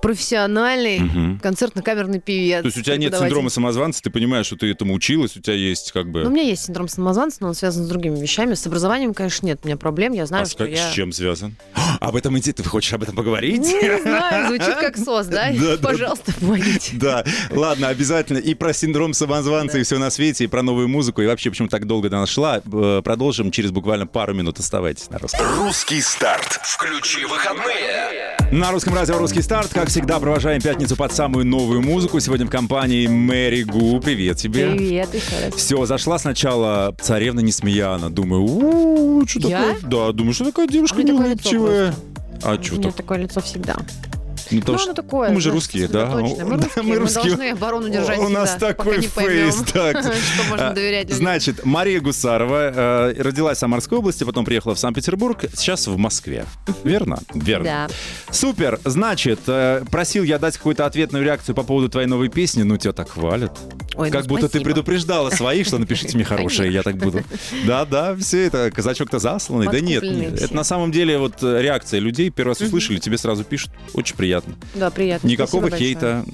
профессиональный 0.00 1.00
Мгм. 1.00 1.40
концертно-камерный 1.40 2.20
певец. 2.20 2.60
То 2.62 2.66
есть 2.66 2.78
у 2.78 2.82
тебя 2.82 2.96
нет 2.96 3.14
синдрома 3.16 3.50
самозванца, 3.50 4.02
ты 4.02 4.10
понимаешь, 4.10 4.46
что 4.46 4.56
ты 4.56 4.70
этому 4.70 4.94
училась, 4.94 5.36
у 5.36 5.40
тебя 5.40 5.54
есть 5.54 5.92
как 5.92 6.10
бы... 6.10 6.22
Ну, 6.22 6.28
у 6.28 6.32
меня 6.32 6.44
есть 6.44 6.64
синдром 6.66 6.88
самозванца, 6.88 7.38
но 7.40 7.48
он 7.48 7.54
связан 7.54 7.84
с 7.84 7.88
другими 7.88 8.18
вещами. 8.20 8.54
С 8.54 8.66
образованием, 8.66 9.14
конечно, 9.14 9.46
нет 9.46 9.60
у 9.64 9.66
меня 9.66 9.76
проблем. 9.76 10.12
Я 10.12 10.26
знаю, 10.26 10.42
а 10.44 10.46
с, 10.46 10.50
что 10.50 10.64
как- 10.64 10.70
я... 10.74 10.90
с 10.90 10.92
чем 10.94 11.12
связан? 11.12 11.56
Об 12.00 12.16
этом 12.16 12.38
идти, 12.38 12.52
ты 12.52 12.62
хочешь 12.64 12.92
об 12.92 13.02
этом 13.02 13.14
поговорить? 13.14 13.60
Не 13.62 14.00
знаю, 14.00 14.48
звучит 14.48 14.74
как 14.76 14.96
сос, 14.96 15.26
да? 15.26 15.50
Да, 15.52 15.76
да. 15.76 15.88
Пожалуйста, 15.88 16.32
помогите. 16.38 16.92
Да, 16.96 17.24
ладно, 17.50 17.88
обязательно. 17.88 18.38
И 18.38 18.54
про 18.54 18.72
синдром 18.72 19.14
самозванца, 19.14 19.78
и 19.78 19.82
все 19.82 19.98
на 19.98 20.10
свете, 20.10 20.44
и 20.44 20.46
про 20.46 20.62
новую 20.62 20.88
музыку, 20.88 21.22
и 21.22 21.26
вообще, 21.26 21.50
почему 21.50 21.68
так 21.68 21.86
долго 21.86 22.08
до 22.08 22.18
нас 22.18 22.28
шла. 22.28 22.60
Э, 22.72 23.02
Продолжим 23.04 23.50
через 23.50 23.70
буквально 23.70 24.06
пару 24.06 24.34
минут. 24.34 24.58
Оставайтесь 24.58 25.08
на 25.10 25.18
русском. 25.18 25.46
Русский 25.58 26.00
старт. 26.00 26.60
Включи 26.62 27.24
выходные. 27.24 28.27
На 28.50 28.72
русском 28.72 28.94
радио 28.94 29.18
«Русский 29.18 29.42
старт», 29.42 29.68
как 29.74 29.88
всегда, 29.88 30.18
провожаем 30.18 30.62
пятницу 30.62 30.96
под 30.96 31.12
самую 31.12 31.44
новую 31.44 31.82
музыку. 31.82 32.18
Сегодня 32.18 32.46
в 32.46 32.50
компании 32.50 33.06
Мэри 33.06 33.62
Гу. 33.62 34.00
Привет 34.00 34.38
тебе. 34.38 34.70
Привет 34.70 35.14
еще 35.14 35.44
раз. 35.44 35.54
Все, 35.54 35.84
зашла 35.84 36.18
сначала 36.18 36.94
царевна 36.98 37.40
Несмеяна. 37.40 38.08
Думаю, 38.08 38.44
у 38.44 39.26
что 39.26 39.46
Я? 39.48 39.58
такое? 39.74 39.76
Да, 39.82 40.12
думаю, 40.12 40.32
что 40.32 40.46
такая 40.46 40.66
девушка 40.66 40.96
У 40.96 40.98
меня 41.00 41.12
лицо 41.12 41.22
неулыбчивая. 41.24 41.94
А 42.42 42.54
У 42.54 42.62
что 42.62 42.74
меня 42.76 42.84
так? 42.84 42.94
такое 42.96 43.18
лицо 43.18 43.40
всегда. 43.42 43.76
Ну, 44.50 44.60
потому 44.60 44.78
ну, 44.78 44.84
что 44.84 44.94
такое. 44.94 45.30
мы 45.30 45.40
же 45.40 45.50
русские, 45.50 45.88
да? 45.88 46.08
сосредоточенное. 46.10 46.44
Мы 46.88 46.96
русские, 46.96 47.22
мы 47.22 47.26
должны 47.26 47.50
оборону 47.50 47.88
держать 47.88 48.18
У 48.18 48.28
нас 48.28 48.56
такой 48.58 49.00
фейс, 49.00 49.56
так. 49.72 49.98
что 50.00 50.42
можно 50.48 50.70
А, 50.70 50.72
доверять. 50.72 51.12
Значит, 51.12 51.64
Мария 51.64 52.00
Гусарова 52.00 52.72
э, 53.10 53.22
родилась 53.22 53.58
в 53.58 53.60
Самарской 53.60 53.98
области, 53.98 54.24
потом 54.24 54.44
приехала 54.44 54.74
в 54.74 54.78
Санкт-Петербург, 54.78 55.44
сейчас 55.54 55.86
в 55.86 55.96
Москве. 55.96 56.46
Верно? 56.84 57.18
Верно. 57.34 57.64
Да. 57.64 57.88
Супер. 58.30 58.80
Значит, 58.84 59.40
э, 59.46 59.84
просил 59.90 60.22
я 60.22 60.38
дать 60.38 60.56
какую-то 60.56 60.86
ответную 60.86 61.24
реакцию 61.24 61.54
по 61.54 61.62
поводу 61.62 61.88
твоей 61.88 62.06
новой 62.06 62.28
песни. 62.28 62.62
Ну, 62.62 62.76
тебя 62.76 62.92
так 62.92 63.10
хвалят. 63.10 63.58
Ой, 63.94 64.10
как 64.10 64.22
ну, 64.24 64.28
будто 64.28 64.42
ты 64.42 64.58
спасибо. 64.58 64.64
предупреждала 64.70 65.30
своих, 65.30 65.66
что 65.66 65.78
напишите 65.78 66.16
мне 66.16 66.24
хорошее, 66.24 66.72
я 66.72 66.82
так 66.82 66.96
буду. 66.96 67.22
Да, 67.66 67.84
да, 67.84 68.14
все 68.16 68.46
это, 68.46 68.70
казачок-то 68.70 69.18
засланный. 69.18 69.66
Да 69.66 69.80
нет, 69.80 70.02
нет. 70.02 70.40
Это 70.40 70.54
на 70.54 70.64
самом 70.64 70.92
деле 70.92 71.18
вот 71.18 71.42
э, 71.42 71.60
реакция 71.60 72.00
людей. 72.00 72.30
Первый 72.30 72.50
раз 72.50 72.60
услышали, 72.60 72.98
тебе 72.98 73.18
сразу 73.18 73.44
пишут. 73.44 73.70
Очень 73.94 74.16
приятно. 74.16 74.37
Да, 74.74 74.90
приятно. 74.90 75.26
Никакого 75.26 75.66
Спасибо 75.66 75.70
большое. 75.70 75.88
хейта. 75.90 76.24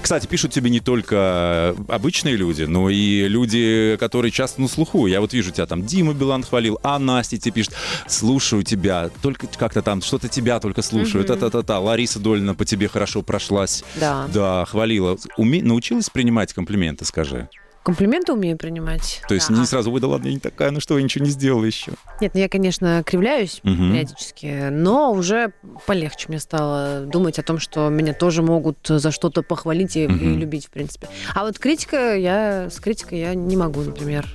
Кстати, 0.00 0.26
пишут 0.26 0.52
тебе 0.52 0.70
не 0.70 0.80
только 0.80 1.74
обычные 1.88 2.36
люди, 2.36 2.62
но 2.64 2.90
и 2.90 3.28
люди, 3.28 3.96
которые 3.98 4.30
часто 4.30 4.60
на 4.60 4.68
слуху. 4.68 5.06
Я 5.06 5.20
вот 5.20 5.32
вижу 5.32 5.50
тебя 5.50 5.66
там, 5.66 5.84
Дима 5.84 6.14
Билан 6.14 6.42
хвалил, 6.42 6.78
а 6.82 6.98
Настя 6.98 7.38
тебе 7.38 7.52
пишет, 7.52 7.74
слушаю 8.06 8.62
тебя, 8.62 9.10
только 9.22 9.46
как-то 9.46 9.82
там, 9.82 10.02
что-то 10.02 10.28
тебя 10.28 10.60
только 10.60 10.82
слушаю, 10.82 11.24
та-та-та-та. 11.24 11.78
Лариса 11.78 12.18
Долина 12.18 12.54
по 12.54 12.64
тебе 12.64 12.88
хорошо 12.88 13.22
прошлась. 13.22 13.84
Да. 13.96 14.26
Да, 14.32 14.64
хвалила. 14.64 15.16
Уме... 15.36 15.62
Научилась 15.62 16.10
принимать 16.10 16.52
комплименты, 16.52 17.04
скажи? 17.04 17.48
Комплименты 17.82 18.32
умею 18.32 18.58
принимать. 18.58 19.22
То 19.26 19.34
есть 19.34 19.48
Да. 19.48 19.54
не 19.56 19.64
сразу, 19.64 19.90
ладно, 19.90 20.26
я 20.26 20.34
не 20.34 20.40
такая, 20.40 20.70
ну 20.70 20.80
что, 20.80 20.98
я 20.98 21.02
ничего 21.02 21.24
не 21.24 21.30
сделала 21.30 21.64
еще. 21.64 21.92
Нет, 22.20 22.34
ну 22.34 22.40
я, 22.40 22.48
конечно, 22.50 23.02
кривляюсь 23.04 23.60
Мгм. 23.62 23.92
периодически, 23.92 24.68
но 24.70 25.12
уже 25.12 25.52
полегче 25.86 26.26
мне 26.28 26.38
стало 26.40 27.06
думать 27.06 27.38
о 27.38 27.42
том, 27.42 27.58
что 27.58 27.88
меня 27.88 28.12
тоже 28.12 28.42
могут 28.42 28.78
за 28.86 29.10
что-то 29.10 29.42
похвалить 29.42 29.96
и, 29.96 30.04
и 30.04 30.08
Мгм. 30.08 30.38
любить, 30.38 30.66
в 30.66 30.70
принципе. 30.70 31.08
А 31.34 31.44
вот 31.44 31.58
критика, 31.58 32.14
я 32.16 32.68
с 32.68 32.78
критикой 32.80 33.20
я 33.20 33.34
не 33.34 33.56
могу, 33.56 33.80
например, 33.80 34.28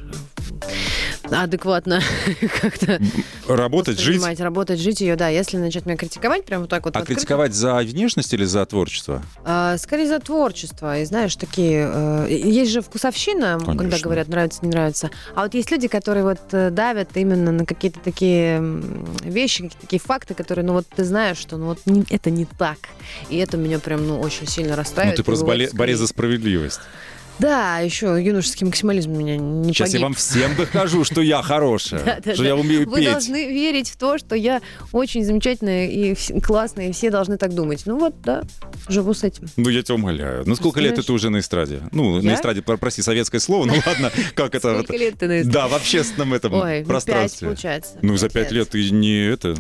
адекватно 1.32 2.02
как-то 2.62 3.00
Работать, 3.48 4.00
жить. 4.00 4.22
работать, 4.40 4.80
жить 4.80 5.02
ее, 5.02 5.16
да. 5.16 5.30
Если 5.30 5.58
начать 5.58 5.86
меня 5.86 5.98
критиковать, 5.98 6.46
прям 6.46 6.62
вот 6.62 6.70
так 6.70 6.86
вот 6.86 6.96
А 6.96 7.00
открыто, 7.00 7.20
критиковать 7.22 7.54
за 7.54 7.76
внешность 7.78 8.34
или 8.34 8.44
за 8.46 8.66
творчество? 8.66 9.22
а, 9.44 9.78
скорее 9.78 10.08
за 10.08 10.20
творчество. 10.20 11.00
И 11.00 11.06
знаешь, 11.06 11.36
такие... 11.36 11.90
э, 11.94 12.28
есть 12.30 12.72
же 12.72 12.82
вкусовщина, 12.82 13.60
когда 13.60 13.76
Конечно. 13.84 14.04
говорят 14.04 14.28
нравится, 14.28 14.60
не 14.64 14.70
нравится. 14.70 15.10
А 15.36 15.44
вот 15.44 15.54
есть 15.54 15.72
люди, 15.72 15.88
которые 15.88 16.24
вот 16.24 16.40
э, 16.52 16.70
давят 16.72 17.10
именно 17.16 17.52
на 17.52 17.66
какие-то 17.66 18.00
такие 18.00 18.60
вещи, 19.24 19.64
какие-то 19.64 19.82
такие 19.82 20.00
факты, 20.00 20.34
которые, 20.34 20.66
ну 20.66 20.74
вот 20.74 20.86
ты 20.96 21.04
знаешь, 21.04 21.38
что 21.38 21.58
ну 21.58 21.66
вот 21.68 21.80
не- 21.86 22.06
это 22.10 22.30
не 22.32 22.46
так. 22.46 22.78
И 23.30 23.38
это 23.38 23.58
меня 23.58 23.80
прям, 23.80 24.08
ну, 24.08 24.20
очень 24.20 24.48
сильно 24.48 24.72
Ну, 24.72 24.78
расстраивает. 24.78 25.18
ты 25.18 25.22
и 25.22 25.26
просто 25.26 25.46
борец 25.46 25.98
за 25.98 26.08
справедливость. 26.08 26.80
Да, 27.40 27.80
еще 27.80 28.18
юношеский 28.24 28.66
максимализм 28.66 29.12
меня 29.12 29.36
не 29.36 29.66
Сейчас 29.74 29.90
я 29.90 29.94
погиб. 30.00 30.02
вам 30.04 30.14
всем 30.14 30.56
докажу, 30.56 31.04
что 31.04 31.22
я 31.22 31.42
хорошая, 31.42 32.22
что 32.34 32.44
я 32.44 32.56
умею 32.56 32.90
Вы 32.90 33.02
петь. 33.02 33.12
должны 33.12 33.48
верить 33.52 33.90
в 33.90 33.98
то, 33.98 34.18
что 34.18 34.36
я 34.36 34.62
очень 34.94 35.24
замечательная 35.26 35.88
и 35.88 36.16
классная, 36.42 36.90
и 36.90 36.92
все 36.94 37.10
должны 37.12 37.38
так 37.38 37.54
думать. 37.54 37.84
Ну 37.86 38.00
вот, 38.00 38.22
да, 38.22 38.44
живу 38.88 39.14
с 39.14 39.24
этим. 39.24 39.48
Ну, 39.58 39.70
я 39.70 39.84
тебя 39.84 39.96
умоляю. 39.96 40.44
Ну, 40.46 40.56
сколько 40.56 40.80
лет 40.80 40.96
ты 41.06 41.12
уже 41.12 41.30
на 41.30 41.40
эстраде? 41.40 41.82
Ну, 41.92 42.22
на 42.22 42.30
Я? 42.30 42.36
эстраде, 42.36 42.62
про- 42.62 42.78
прости, 42.78 43.02
советское 43.02 43.40
слово, 43.40 43.66
ну 43.66 43.74
ладно, 43.86 44.12
как 44.36 44.56
это... 44.56 44.76
Сколько 44.76 44.96
лет 44.98 45.18
ты 45.20 45.28
на 45.28 45.42
эстраде? 45.42 45.54
Да, 45.54 45.68
в 45.68 45.74
общественном 45.76 46.34
этом 46.34 46.54
Ой, 46.54 46.62
ну, 46.62 46.68
пять, 46.80 46.88
пространстве. 46.88 47.48
получается. 47.50 47.98
Ну, 48.02 48.16
за 48.18 48.30
пять 48.30 48.52
лет 48.52 48.70
ты 48.70 48.90
не 48.92 49.28
это, 49.28 49.56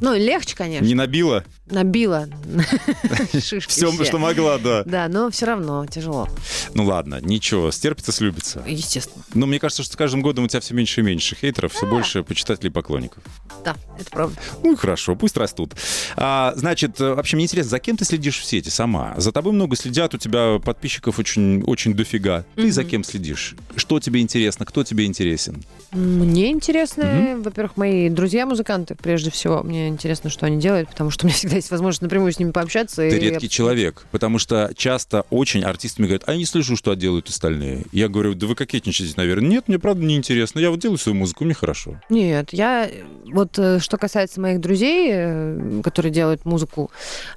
Ну, 0.00 0.14
легче, 0.14 0.56
конечно. 0.56 0.84
не 0.84 0.94
набила 0.94 1.44
Набила 1.70 2.28
шишки 3.32 3.68
все, 3.70 3.90
все. 3.90 4.04
что 4.04 4.18
могла, 4.18 4.58
да. 4.58 4.82
Да, 4.84 5.08
но 5.08 5.30
все 5.30 5.46
равно 5.46 5.86
тяжело, 5.86 6.28
Ну 6.74 6.84
ладно, 6.84 7.18
ничего, 7.20 7.70
стерпится, 7.70 8.12
слюбится. 8.12 8.62
естественно. 8.66 9.24
Но 9.34 9.46
мне 9.46 9.58
кажется, 9.58 9.82
что 9.82 9.92
с 9.92 9.96
каждым 9.96 10.22
годом 10.22 10.44
у 10.44 10.48
тебя 10.48 10.60
все 10.60 10.74
меньше 10.74 11.00
и 11.00 11.04
меньше 11.04 11.36
хейтеров, 11.36 11.72
все 11.72 11.86
больше 11.86 12.22
почитателей 12.22 12.70
и 12.70 12.72
поклонников. 12.72 13.22
Да, 13.64 13.76
это 13.98 14.10
правда. 14.10 14.36
Ну 14.62 14.72
и 14.72 14.76
хорошо, 14.76 15.14
пусть 15.16 15.36
растут. 15.36 15.74
А, 16.16 16.52
значит, 16.56 17.00
э, 17.00 17.14
вообще 17.14 17.36
мне 17.36 17.44
интересно, 17.44 17.70
за 17.70 17.78
кем 17.80 17.96
ты 17.96 18.04
следишь 18.04 18.38
в 18.38 18.44
сети 18.44 18.68
сама? 18.70 19.14
За 19.18 19.32
тобой 19.32 19.52
много 19.52 19.76
следят, 19.76 20.14
у 20.14 20.18
тебя 20.18 20.58
подписчиков 20.58 21.18
очень, 21.18 21.62
очень 21.64 21.94
дофига. 21.94 22.44
Ты 22.56 22.70
за 22.72 22.84
кем 22.84 23.04
следишь? 23.04 23.56
Что 23.76 24.00
тебе 24.00 24.20
интересно? 24.20 24.64
Кто 24.64 24.84
тебе 24.84 25.04
интересен? 25.06 25.62
Мне 25.92 26.50
интересно, 26.52 27.36
во-первых, 27.42 27.76
мои 27.76 28.08
друзья-музыканты, 28.08 28.94
прежде 28.94 29.30
всего. 29.30 29.62
Мне 29.62 29.88
интересно, 29.88 30.30
что 30.30 30.46
они 30.46 30.60
делают, 30.60 30.88
потому 30.88 31.10
что 31.10 31.26
меня 31.26 31.34
всегда 31.34 31.57
есть 31.58 31.70
возможность 31.70 32.02
напрямую 32.02 32.32
с 32.32 32.38
ними 32.38 32.50
пообщаться. 32.50 33.02
Ты 33.02 33.16
и 33.16 33.20
редкий 33.20 33.48
человек, 33.48 34.06
потому 34.10 34.38
что 34.38 34.72
часто 34.76 35.24
очень 35.30 35.62
артисты 35.62 36.02
мне 36.02 36.08
говорят, 36.08 36.24
а 36.26 36.32
я 36.32 36.38
не 36.38 36.46
слышу, 36.46 36.76
что 36.76 36.94
делают 36.94 37.28
остальные. 37.28 37.84
Я 37.92 38.08
говорю, 38.08 38.34
да 38.34 38.46
вы 38.46 38.54
кокетничаете, 38.54 39.14
наверное. 39.16 39.48
Нет, 39.48 39.68
мне 39.68 39.78
правда 39.78 40.04
не 40.04 40.16
интересно. 40.16 40.60
Я 40.60 40.70
вот 40.70 40.80
делаю 40.80 40.98
свою 40.98 41.16
музыку, 41.16 41.44
мне 41.44 41.54
хорошо. 41.54 42.00
Нет, 42.08 42.52
я 42.52 42.90
вот 43.32 43.58
э, 43.58 43.78
что 43.78 43.96
касается 43.96 44.40
моих 44.40 44.60
друзей, 44.60 45.10
э, 45.12 45.80
которые 45.84 46.12
делают 46.12 46.44
музыку, 46.44 46.90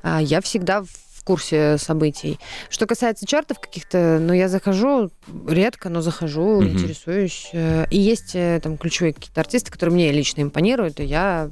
а, 0.03 0.21
я 0.21 0.41
всегда 0.41 0.83
в 0.83 1.10
курсе 1.31 1.77
событий. 1.77 2.39
Что 2.69 2.85
касается 2.85 3.25
чартов 3.25 3.59
каких-то, 3.59 4.17
ну, 4.19 4.33
я 4.33 4.49
захожу 4.49 5.09
редко, 5.47 5.89
но 5.89 6.01
захожу, 6.01 6.61
Мгм. 6.61 6.71
интересуюсь. 6.73 7.49
Э, 7.53 7.85
И 7.89 7.97
есть 7.97 8.31
э, 8.35 8.59
там 8.61 8.77
ключевые 8.77 9.13
какие-то 9.13 9.39
артисты, 9.41 9.71
которые 9.71 9.93
мне 9.95 10.11
лично 10.11 10.41
импонируют, 10.41 10.99
и 10.99 11.05
я 11.05 11.49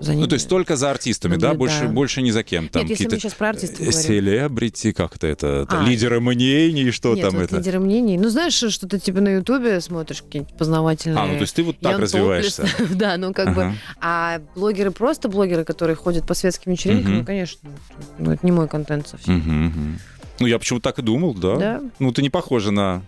за 0.00 0.12
ними... 0.12 0.22
Ну, 0.22 0.28
то 0.28 0.34
есть 0.34 0.48
только 0.48 0.76
за 0.76 0.90
артистами, 0.90 1.36
да? 1.36 1.54
Больше, 1.54 1.74
Наблюдаю. 1.74 1.94
больше 1.94 2.22
ни 2.22 2.30
за 2.30 2.42
кем. 2.44 2.68
Там 2.68 2.82
Нет, 2.82 2.90
если 2.90 3.04
мы 3.04 3.10
какие-то 3.10 3.22
сейчас 3.28 3.34
про 3.38 3.48
артистов 3.48 3.80
э, 3.80 3.84
говорим. 3.90 4.00
селебрити, 4.02 4.92
как-то 4.92 5.26
это, 5.26 5.66
А. 5.68 5.82
лидеры 5.84 6.20
мнений, 6.20 6.90
что 6.92 7.14
Нет, 7.14 7.24
там 7.24 7.34
вот 7.34 7.42
это. 7.44 7.56
лидеры 7.56 7.80
мнений. 7.80 8.16
Ну, 8.18 8.28
знаешь, 8.28 8.54
что 8.54 8.86
ты 8.86 8.98
типа 9.00 9.20
на 9.20 9.30
Ютубе 9.30 9.80
смотришь 9.80 10.22
какие-нибудь 10.22 10.56
познавательные... 10.56 11.18
А, 11.20 11.26
ну 11.26 11.34
то 11.34 11.40
есть 11.42 11.54
ты 11.56 11.62
вот 11.64 11.78
так 11.80 11.92
Ян 11.92 12.00
развиваешься. 12.02 12.62
Топлес. 12.62 12.90
Да, 12.96 13.16
ну 13.16 13.32
как 13.34 13.54
бы... 13.54 13.62
Ага. 13.62 13.74
А 14.00 14.40
блогеры, 14.54 14.90
просто 14.92 15.28
блогеры, 15.28 15.64
которые 15.64 15.96
ходят 15.96 16.26
по 16.26 16.34
светским 16.34 16.72
вечеринкам, 16.72 17.10
Мгм. 17.10 17.18
ну, 17.20 17.24
конечно, 17.26 17.70
ну, 18.18 18.30
это 18.32 18.44
не 18.46 18.52
мой 18.52 18.68
контент 18.68 19.08
совсем. 19.16 19.36
Мгм, 19.36 19.64
мгм. 19.66 19.98
Ну, 20.38 20.46
я 20.46 20.58
почему-то 20.58 20.82
так 20.84 20.98
и 20.98 21.02
думал, 21.02 21.34
да. 21.34 21.56
Да. 21.56 21.80
Ну, 21.98 22.12
ты 22.12 22.22
не 22.22 22.30
похожа 22.30 22.70
на... 22.70 23.02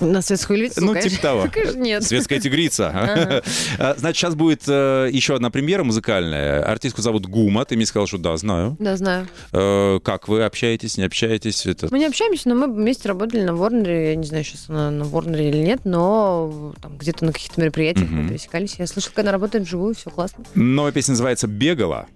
На 0.00 0.22
светскую 0.22 0.58
львицу, 0.58 0.80
Ну, 0.82 0.94
конечно. 0.94 1.10
типа 1.10 1.22
того. 1.22 1.46
Конечно, 1.52 1.78
нет. 1.78 2.02
Светская 2.02 2.40
тигрица. 2.40 2.88
Ага. 2.94 3.42
А, 3.78 3.94
Значит, 3.98 4.16
сейчас 4.16 4.34
будет 4.34 4.62
э, 4.66 5.10
еще 5.12 5.34
одна 5.34 5.50
премьера 5.50 5.84
музыкальная. 5.84 6.62
Артистку 6.64 7.02
зовут 7.02 7.26
Гума. 7.26 7.66
Ты 7.66 7.76
мне 7.76 7.84
сказал, 7.84 8.06
что 8.06 8.16
да, 8.16 8.34
знаю. 8.38 8.78
Да, 8.78 8.96
знаю. 8.96 9.28
Э, 9.52 10.00
Как 10.02 10.26
вы 10.28 10.42
общаетесь, 10.44 10.96
не 10.96 11.04
общаетесь? 11.04 11.66
Это... 11.66 11.88
Мы 11.90 11.98
не 11.98 12.06
общаемся, 12.06 12.48
но 12.48 12.54
мы 12.54 12.72
вместе 12.72 13.08
работали 13.10 13.42
на 13.42 13.54
Ворнере. 13.54 14.12
Я 14.12 14.16
не 14.16 14.24
знаю, 14.26 14.42
сейчас 14.42 14.70
она 14.70 14.90
на 14.90 15.04
Ворнере 15.04 15.50
или 15.50 15.58
нет, 15.58 15.80
но 15.84 16.72
там 16.80 16.96
где-то 16.96 17.26
на 17.26 17.34
каких-то 17.34 17.60
мероприятиях 17.60 18.08
мы 18.08 18.26
пересекались. 18.26 18.76
Я 18.78 18.86
слышала, 18.86 19.10
как 19.12 19.24
она 19.24 19.32
работает 19.32 19.64
вживую, 19.64 19.94
все 19.94 20.08
классно. 20.08 20.44
Новая 20.54 20.92
песня 20.92 21.12
называется 21.12 21.46
«Бегала». 21.46 22.06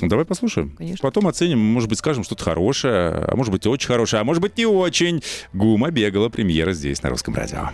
Ну, 0.00 0.08
Давай 0.08 0.24
послушаем. 0.24 0.74
Конечно. 0.76 1.02
Потом 1.02 1.26
оценим, 1.26 1.58
может 1.58 1.88
быть, 1.88 1.98
скажем 1.98 2.24
что-то 2.24 2.44
хорошее, 2.44 3.10
а 3.10 3.36
может 3.36 3.52
быть, 3.52 3.66
очень 3.66 3.88
хорошее, 3.88 4.20
а 4.20 4.24
может 4.24 4.40
быть, 4.40 4.56
не 4.56 4.66
очень. 4.66 5.22
Гума 5.52 5.90
бегала, 5.90 6.28
премьера 6.28 6.72
здесь, 6.72 7.02
на 7.02 7.10
русском 7.10 7.34
радио. 7.34 7.70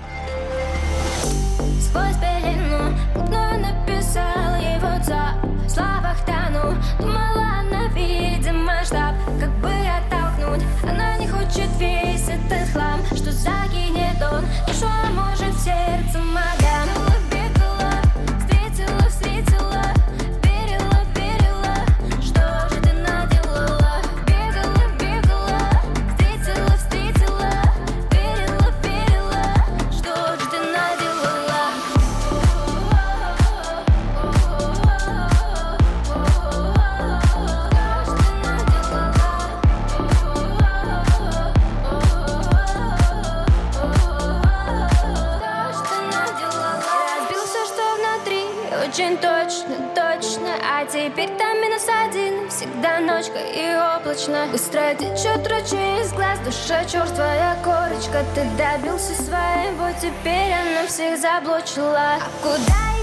Очень 48.86 49.16
точно, 49.16 49.76
точно. 49.94 50.54
А 50.62 50.84
теперь 50.84 51.30
там 51.38 51.60
минус 51.60 51.86
один. 51.88 52.48
Всегда 52.48 53.00
ночка 53.00 53.38
и 53.38 53.74
облачно. 53.74 54.46
Быстро 54.50 54.94
течет 54.94 55.46
ручей 55.46 56.02
из 56.02 56.12
глаз. 56.12 56.38
Душа 56.40 56.84
черствая 56.84 57.56
корочка. 57.62 58.24
Ты 58.34 58.44
добился 58.56 59.14
своего. 59.14 59.88
Теперь 60.00 60.52
она 60.52 60.86
всех 60.86 61.18
заблочила. 61.18 62.16
А 62.16 62.30
куда 62.42 62.93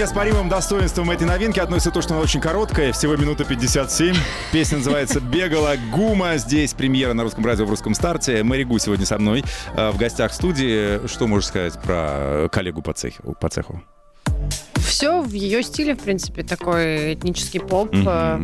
неоспоримым 0.00 0.48
достоинствам 0.48 1.10
этой 1.10 1.26
новинки 1.26 1.60
относится 1.60 1.90
то, 1.90 2.00
что 2.00 2.14
она 2.14 2.22
очень 2.22 2.40
короткая, 2.40 2.90
всего 2.92 3.16
минута 3.16 3.44
57. 3.44 4.16
Песня 4.50 4.78
называется 4.78 5.20
«Бегала 5.20 5.74
Гума». 5.92 6.38
Здесь 6.38 6.72
премьера 6.72 7.12
на 7.12 7.22
русском 7.22 7.44
радио 7.44 7.66
в 7.66 7.68
русском 7.68 7.92
старте. 7.92 8.42
Мэри 8.42 8.64
Гу 8.64 8.78
сегодня 8.78 9.04
со 9.04 9.18
мной 9.18 9.44
э, 9.76 9.90
в 9.90 9.98
гостях 9.98 10.30
в 10.30 10.34
студии. 10.34 11.06
Что 11.06 11.26
можешь 11.26 11.48
сказать 11.48 11.78
про 11.82 12.48
коллегу 12.50 12.80
по 12.80 12.94
цеху? 12.94 13.36
По 13.38 13.50
цеху? 13.50 13.82
Все 14.90 15.22
в 15.22 15.32
ее 15.32 15.62
стиле, 15.62 15.94
в 15.94 16.00
принципе, 16.00 16.42
такой 16.42 17.14
этнический 17.14 17.60
поп, 17.60 17.90
э, 17.94 18.42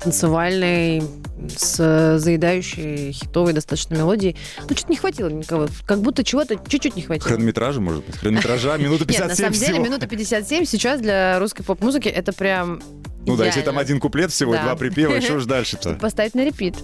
танцевальный, 0.00 1.02
с 1.56 2.18
заедающей 2.18 3.10
хитовой 3.10 3.52
достаточно 3.52 3.96
мелодией. 3.96 4.36
Ну, 4.68 4.76
что-то 4.76 4.92
не 4.92 4.96
хватило 4.96 5.28
никого. 5.28 5.66
Как 5.86 6.00
будто 6.00 6.22
чего-то 6.22 6.54
чуть-чуть 6.68 6.94
не 6.94 7.02
хватило. 7.02 7.28
Хронометража, 7.28 7.80
может 7.80 8.06
быть? 8.06 8.16
Хронометража 8.16 8.76
минута 8.76 9.04
Нет, 9.08 9.16
57 9.16 9.28
на 9.28 9.34
самом 9.34 9.52
деле, 9.52 9.78
минута 9.80 10.06
57 10.06 10.64
сейчас 10.66 11.00
для 11.00 11.38
русской 11.40 11.64
поп-музыки 11.64 12.08
это 12.08 12.32
прям 12.32 12.80
Ну 13.28 13.36
да, 13.36 13.46
если 13.46 13.60
там 13.62 13.78
один 13.78 14.00
куплет 14.00 14.32
всего, 14.32 14.54
и 14.54 14.56
Да. 14.56 14.64
два 14.64 14.76
припева, 14.76 15.14
и 15.16 15.20
что 15.20 15.38
ж 15.40 15.44
дальше-то? 15.46 15.94
поставить 15.94 16.34
на 16.34 16.44
репит, 16.44 16.74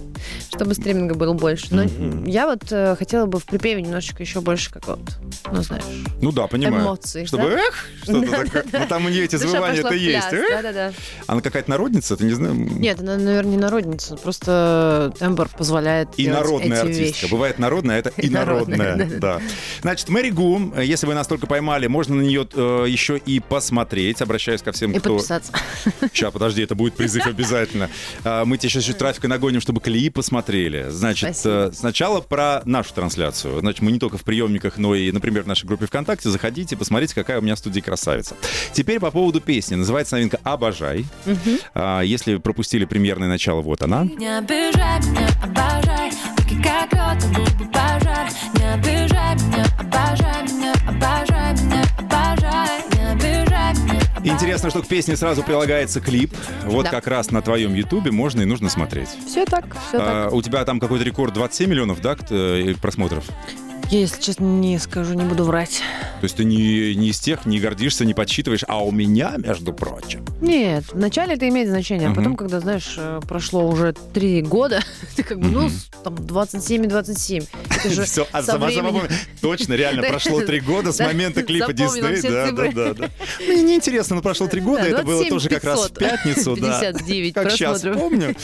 чтобы 0.53 0.73
стриминга 0.73 1.15
было 1.15 1.33
больше. 1.33 1.67
Но 1.71 1.83
я 2.25 2.45
вот 2.47 2.63
э, 2.71 2.95
хотела 2.97 3.25
бы 3.25 3.39
в 3.39 3.45
припеве 3.45 3.81
немножечко 3.81 4.23
еще 4.23 4.41
больше 4.41 4.71
как 4.71 4.87
вот, 4.87 4.99
ну 5.51 5.61
знаешь, 5.61 5.83
Ну 6.21 6.31
да, 6.31 6.47
понимаю. 6.47 6.83
эмоций. 6.83 7.25
Чтобы 7.25 7.49
да? 7.49 7.59
эх, 7.59 7.85
что-то 8.03 8.31
такое. 8.43 8.65
Ну 8.71 8.87
там 8.87 9.05
у 9.05 9.09
нее 9.09 9.25
эти 9.25 9.35
завывания-то 9.35 9.93
есть. 9.93 10.27
Да-да-да. 10.31 10.91
Она 11.27 11.41
какая-то 11.41 11.69
народница, 11.69 12.15
ты 12.17 12.23
не 12.25 12.33
знаю? 12.33 12.53
Нет, 12.55 12.99
она, 12.99 13.17
наверное, 13.17 13.51
не 13.51 13.57
народница. 13.57 14.15
Просто 14.17 15.13
тембр 15.19 15.49
позволяет 15.57 16.09
И 16.17 16.27
народная 16.27 16.81
артистка. 16.81 17.03
вещи. 17.03 17.31
Бывает 17.31 17.59
народная, 17.59 17.95
а 17.97 17.99
это 17.99 18.09
и 18.17 18.29
Народная. 18.35 19.09
Да. 19.19 19.41
Значит, 19.81 20.09
Мэри 20.09 20.29
Гу, 20.29 20.73
э, 20.75 20.83
если 20.85 21.07
вы 21.07 21.13
нас 21.13 21.27
только 21.27 21.47
поймали, 21.47 21.87
можно 21.87 22.15
на 22.15 22.21
нее 22.21 22.47
э, 22.53 22.85
еще 22.87 23.17
и 23.17 23.39
посмотреть. 23.39 24.21
Обращаюсь 24.21 24.61
ко 24.61 24.71
всем, 24.71 24.91
И 24.91 24.99
кто... 24.99 25.13
подписаться. 25.15 25.51
Сейчас, 26.13 26.31
подожди, 26.35 26.61
это 26.61 26.75
будет 26.75 26.93
призыв 26.95 27.25
обязательно. 27.25 27.89
А, 28.23 28.43
Мы 28.45 28.57
тебе 28.57 28.69
сейчас 28.69 28.83
еще 28.83 28.93
трафика 28.93 29.27
нагоним, 29.27 29.61
чтобы 29.61 29.79
клип 29.81 30.13
посмотрели. 30.15 30.87
Значит, 30.89 31.35
Спасибо. 31.37 31.53
э, 31.55 31.71
сначала 31.73 32.19
про 32.21 32.61
нашу 32.65 32.93
трансляцию. 32.93 33.59
Значит, 33.61 33.81
мы 33.81 33.91
не 33.91 33.99
только 33.99 34.17
в 34.17 34.23
приемниках, 34.23 34.77
но 34.77 34.93
и, 34.93 35.11
например, 35.11 35.43
в 35.43 35.47
нашей 35.47 35.65
группе 35.65 35.85
ВКонтакте. 35.85 36.29
Заходите, 36.29 36.75
посмотрите, 36.75 37.15
какая 37.15 37.39
у 37.39 37.41
меня 37.41 37.55
в 37.55 37.59
студии 37.59 37.79
красавица. 37.79 38.35
Теперь 38.73 38.99
по 38.99 39.11
поводу 39.11 39.39
песни. 39.41 39.75
Называется 39.75 40.15
новинка 40.15 40.39
«Обожай». 40.43 41.05
А, 41.73 42.01
Если 42.01 42.35
пропустили 42.35 42.85
премьерное 42.85 43.29
начало, 43.29 43.61
вот 43.61 43.81
она. 43.81 44.03
Не 44.03 44.37
обижай 44.37 44.99
меня, 44.99 45.27
обожай 45.41 46.11
Руки 46.37 46.61
как 46.61 46.91
лед, 46.93 47.23
губы 47.35 47.71
пожар 47.71 48.29
Не 48.55 48.73
обижай 48.73 49.35
меня, 49.35 49.65
обожай 49.79 50.43
меня 50.43 50.73
Обожай 50.87 51.53
меня, 51.53 51.74
Интересно, 54.25 54.69
что 54.71 54.81
к 54.81 54.87
песне 54.87 55.15
сразу 55.15 55.43
прилагается 55.43 56.01
клип. 56.01 56.33
Вот 56.63 56.85
Да. 56.85 56.91
как 56.91 57.07
раз 57.07 57.29
на 57.31 57.41
твоем 57.41 57.73
ютубе 57.75 58.11
можно 58.11 58.41
и 58.41 58.45
нужно 58.45 58.69
смотреть. 58.69 59.09
Все 59.27 59.45
так, 59.45 59.65
все 59.87 59.97
А, 59.99 60.23
так. 60.25 60.33
у 60.33 60.41
тебя 60.41 60.65
там 60.65 60.79
какой-то 60.79 61.05
рекорд 61.05 61.33
27 61.33 61.69
миллионов, 61.69 62.01
да, 62.01 62.15
э, 62.31 62.73
просмотров? 62.81 63.25
Я, 63.91 63.99
если 63.99 64.21
честно, 64.21 64.43
не 64.45 64.79
скажу, 64.79 65.13
не 65.13 65.23
буду 65.23 65.43
врать. 65.43 65.81
То 66.19 66.23
есть 66.25 66.35
ты 66.37 66.43
не, 66.43 66.95
не 66.95 67.09
из 67.09 67.19
тех, 67.19 67.45
не 67.45 67.59
гордишься, 67.59 68.03
не 68.03 68.13
подсчитываешь, 68.13 68.63
а 68.67 68.83
у 68.83 68.91
меня, 68.91 69.35
между 69.37 69.73
прочим. 69.73 70.25
Нет, 70.41 70.85
вначале 70.91 71.35
это 71.35 71.47
имеет 71.49 71.69
значение, 71.69 72.07
а 72.07 72.09
Мгм. 72.11 72.17
потом, 72.17 72.35
когда, 72.35 72.59
знаешь, 72.59 72.95
э, 72.97 73.19
прошло 73.27 73.67
уже 73.67 73.93
три 74.13 74.41
года, 74.41 74.81
ты 75.15 75.23
как 75.23 75.39
бы, 75.39 75.47
ну, 75.49 75.61
Мгм. 75.65 75.69
с- 75.69 75.89
там, 76.03 76.15
27 76.15 76.83
и 76.85 76.87
27. 76.87 77.43
Это 77.69 77.89
же 77.93 78.03
Все, 78.05 78.27
а 78.31 78.41
со 78.41 78.53
сама 78.53 78.67
временем. 78.67 79.03
Точно, 79.41 79.73
реально, 79.73 80.01
Да. 80.01 80.09
прошло 80.09 80.41
три 80.41 80.59
года 80.61 80.91
с 80.91 80.97
Да, 80.97 81.05
момента 81.05 81.43
клипа 81.43 81.67
запомнила 81.67 82.09
Дисней. 82.09 82.15
все 82.15 82.31
Да, 82.31 82.51
да, 82.51 82.65
цифры. 82.65 82.73
да, 82.73 82.93
да. 82.95 83.09
Мне 83.47 83.61
неинтересно, 83.63 84.15
но 84.15 84.21
прошло 84.23 84.47
три 84.47 84.61
года, 84.61 84.81
Да, 84.81 84.87
это 84.87 85.03
было 85.03 85.23
27 85.23 85.29
тоже 85.29 85.49
как 85.49 85.63
раз 85.63 85.85
в 85.89 85.93
500. 85.93 85.99
пятницу. 85.99 86.55
да. 86.59 86.79
59 86.81 87.33
Как 87.35 87.51
сейчас 87.51 87.81
просмотров. 87.81 88.01
помню. 88.01 88.35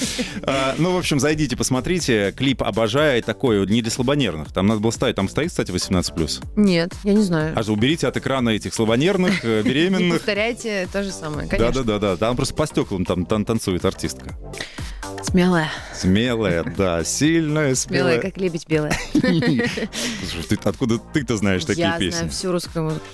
А, 0.43 0.75
Ну, 0.77 0.93
в 0.93 0.97
общем, 0.97 1.19
зайдите, 1.19 1.57
посмотрите. 1.57 2.31
Клип 2.37 2.61
«Обожаю» 2.63 3.21
такой, 3.23 3.65
не 3.65 3.81
для 3.81 3.91
слабонервных. 3.91 4.51
Там 4.51 4.67
надо 4.67 4.79
было 4.81 4.91
ставить, 4.91 5.15
там 5.15 5.27
стоит, 5.49 5.67
кстати, 5.67 5.71
18+. 5.71 6.43
Нет, 6.55 6.93
я 7.03 7.13
не 7.13 7.23
знаю. 7.23 7.57
Аж 7.57 7.67
уберите 7.69 8.07
от 8.07 8.17
экрана 8.17 8.49
этих 8.49 8.73
слабонервных, 8.73 9.43
э, 9.43 9.61
беременных. 9.65 10.19
повторяйте 10.19 10.87
то 10.91 11.03
же 11.03 11.11
самое, 11.11 11.47
конечно. 11.47 11.83
Да-да-да, 11.83 12.17
там 12.17 12.35
просто 12.35 12.53
по 12.53 12.65
стеклам 12.67 13.05
там 13.05 13.25
танцует 13.25 13.85
артистка. 13.85 14.37
Смелая. 15.23 15.69
Смелая, 15.93 16.63
да, 16.63 17.03
сильная, 17.03 17.75
Смелая, 17.75 17.75
смелая. 17.75 18.19
как 18.21 18.37
лебедь 18.37 18.67
белая. 18.67 18.97
Слушай, 19.13 20.43
ты, 20.49 20.59
откуда 20.63 20.97
ты-то 20.97 21.37
знаешь 21.37 21.63
такие 21.63 21.87
Я 21.87 21.97
песни? 21.97 22.17
знаю 22.17 22.31
всю 22.31 22.51
русскую 22.51 22.85
музыку. 22.85 23.05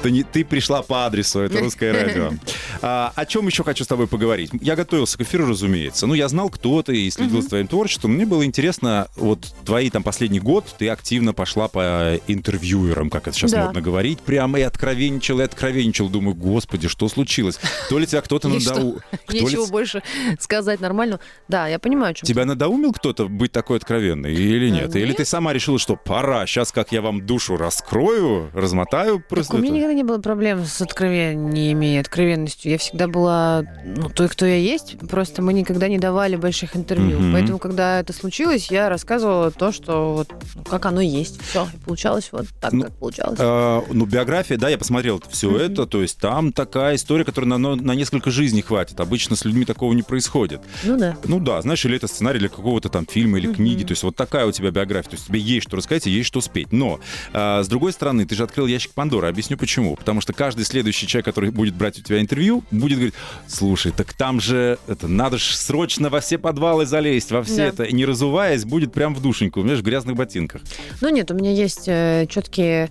Ты, 0.00 0.10
не, 0.12 0.22
ты 0.22 0.44
пришла 0.44 0.82
по 0.82 1.06
адресу, 1.06 1.40
это 1.40 1.58
русское 1.60 1.92
радио. 1.92 2.32
А, 2.82 3.10
о 3.16 3.24
чем 3.24 3.46
еще 3.46 3.64
хочу 3.64 3.84
с 3.84 3.86
тобой 3.86 4.06
поговорить? 4.06 4.50
Я 4.60 4.76
готовился 4.76 5.16
к 5.16 5.22
эфиру, 5.22 5.46
разумеется. 5.48 6.06
Ну, 6.06 6.12
я 6.12 6.28
знал, 6.28 6.50
кто 6.50 6.82
ты, 6.82 6.94
и 7.06 7.10
следил 7.10 7.40
за 7.40 7.48
твоим 7.48 7.66
творчеством. 7.68 8.12
Мне 8.12 8.26
было 8.26 8.44
интересно, 8.44 9.08
вот 9.16 9.50
твои 9.64 9.88
там 9.88 10.02
последний 10.02 10.40
год, 10.40 10.66
ты 10.78 10.90
активно 10.90 11.32
пошла 11.32 11.68
по 11.68 12.20
интервьюерам, 12.28 13.08
как 13.08 13.28
это 13.28 13.36
сейчас 13.36 13.52
Да. 13.52 13.64
модно 13.64 13.80
говорить, 13.80 14.20
прямо 14.20 14.58
и 14.58 14.62
откровенничал, 14.62 15.40
и 15.40 15.44
откровенничал. 15.44 16.10
Думаю, 16.10 16.34
господи, 16.34 16.86
что 16.86 17.08
случилось? 17.08 17.58
То 17.88 17.98
ли 17.98 18.06
тебя 18.06 18.20
кто-то 18.20 18.48
надоумил... 18.50 19.00
что? 19.24 19.32
Нечего 19.34 19.66
больше 19.66 20.02
сказать 20.38 20.78
нормально. 20.80 21.18
Да, 21.48 21.68
я 21.68 21.78
понимаю, 21.78 22.10
о 22.10 22.14
чем 22.14 22.26
Тебя 22.26 22.44
надоумил 22.44 22.92
кто-то 22.92 23.28
быть 23.28 23.52
такой 23.52 23.76
откровенной 23.76 24.34
или 24.34 24.68
нет? 24.68 24.94
Э, 24.94 24.98
Или 24.98 25.08
нет. 25.08 25.18
ты 25.18 25.24
сама 25.24 25.52
решила, 25.52 25.78
что 25.78 25.96
пора, 25.96 26.44
сейчас 26.46 26.72
как 26.72 26.92
я 26.92 27.02
вам 27.02 27.24
душу 27.24 27.56
раскрою, 27.56 28.50
размотаю 28.52 29.18
Так 29.18 29.28
просто 29.28 29.56
у 29.56 29.58
меня 29.58 29.74
никогда 29.76 29.94
не 29.94 30.02
было 30.02 30.18
проблем 30.18 30.64
с 30.64 30.80
откровениями 30.82 31.94
и 31.94 31.98
откровенностью. 31.98 32.72
Я 32.72 32.78
всегда 32.78 33.06
была 33.08 33.64
ну, 33.84 34.08
той, 34.10 34.28
кто 34.28 34.44
я 34.46 34.56
есть. 34.56 34.96
Просто 35.08 35.42
мы 35.42 35.52
никогда 35.52 35.88
не 35.88 35.98
давали 35.98 36.36
больших 36.36 36.76
интервью. 36.76 37.18
Мгм. 37.18 37.32
Поэтому, 37.32 37.58
когда 37.58 38.00
это 38.00 38.12
случилось, 38.12 38.70
я 38.70 38.88
рассказывала 38.88 39.50
то, 39.50 39.72
что 39.72 40.14
вот 40.14 40.34
ну, 40.54 40.64
как 40.64 40.86
оно 40.86 41.00
есть. 41.00 41.40
Все, 41.42 41.66
и 41.72 41.78
получалось 41.78 42.28
вот 42.32 42.46
так, 42.60 42.72
Ну, 42.72 42.82
как 42.84 42.92
получалось. 42.96 43.38
А, 43.40 43.84
ну, 43.92 44.06
биография, 44.06 44.56
да, 44.58 44.68
я 44.68 44.78
посмотрел 44.78 45.22
все 45.30 45.48
Мгм. 45.50 45.58
это, 45.60 45.86
то 45.86 46.02
есть 46.02 46.18
там 46.18 46.52
такая 46.52 46.96
история, 46.96 47.24
которая 47.24 47.48
на, 47.50 47.58
на- 47.58 47.76
на 47.76 47.92
несколько 47.92 48.30
жизней 48.30 48.62
хватит. 48.62 48.98
Обычно 49.00 49.36
с 49.36 49.44
людьми 49.44 49.64
такого 49.64 49.92
не 49.92 50.02
происходит. 50.02 50.60
Ну 50.84 50.96
да. 50.98 51.16
Ну 51.24 51.35
да, 51.40 51.60
знаешь, 51.62 51.84
или 51.84 51.96
это 51.96 52.06
сценарий 52.08 52.38
для 52.38 52.48
какого-то 52.48 52.88
там 52.88 53.06
фильма 53.06 53.38
или 53.38 53.46
Мгм. 53.46 53.56
книги, 53.56 53.84
то 53.84 53.92
есть 53.92 54.02
вот 54.02 54.16
такая 54.16 54.46
у 54.46 54.52
тебя 54.52 54.70
биография, 54.70 55.10
то 55.10 55.16
есть 55.16 55.26
тебе 55.26 55.40
есть 55.40 55.66
что 55.68 55.76
рассказать 55.76 56.06
и 56.06 56.10
есть 56.10 56.26
что 56.28 56.40
спеть. 56.40 56.72
Но, 56.72 57.00
а, 57.32 57.62
с 57.62 57.68
другой 57.68 57.92
стороны, 57.92 58.24
ты 58.26 58.34
же 58.34 58.42
открыл 58.44 58.66
ящик 58.66 58.92
Пандоры, 58.92 59.28
объясню 59.28 59.56
почему. 59.56 59.96
Потому 59.96 60.20
что 60.20 60.32
каждый 60.32 60.64
следующий 60.64 61.06
человек, 61.06 61.24
который 61.26 61.50
будет 61.50 61.74
брать 61.74 61.98
у 61.98 62.02
тебя 62.02 62.20
интервью, 62.20 62.64
будет 62.70 62.96
говорить, 62.98 63.14
слушай, 63.46 63.92
так 63.92 64.12
там 64.12 64.40
же, 64.40 64.78
это, 64.86 65.08
надо 65.08 65.38
же 65.38 65.56
срочно 65.56 66.08
во 66.10 66.20
все 66.20 66.38
подвалы 66.38 66.86
залезть, 66.86 67.30
во 67.32 67.42
все 67.42 67.56
Да. 67.56 67.64
это, 67.64 67.82
и 67.84 67.92
не 67.92 68.04
разуваясь, 68.04 68.64
будет 68.64 68.92
прям 68.92 69.14
в 69.14 69.20
душеньку, 69.22 69.62
знаешь, 69.62 69.80
в 69.80 69.82
грязных 69.82 70.16
ботинках. 70.16 70.62
Ну 71.00 71.08
нет, 71.08 71.30
у 71.30 71.34
меня 71.34 71.52
есть 71.52 71.86
четкие 72.30 72.88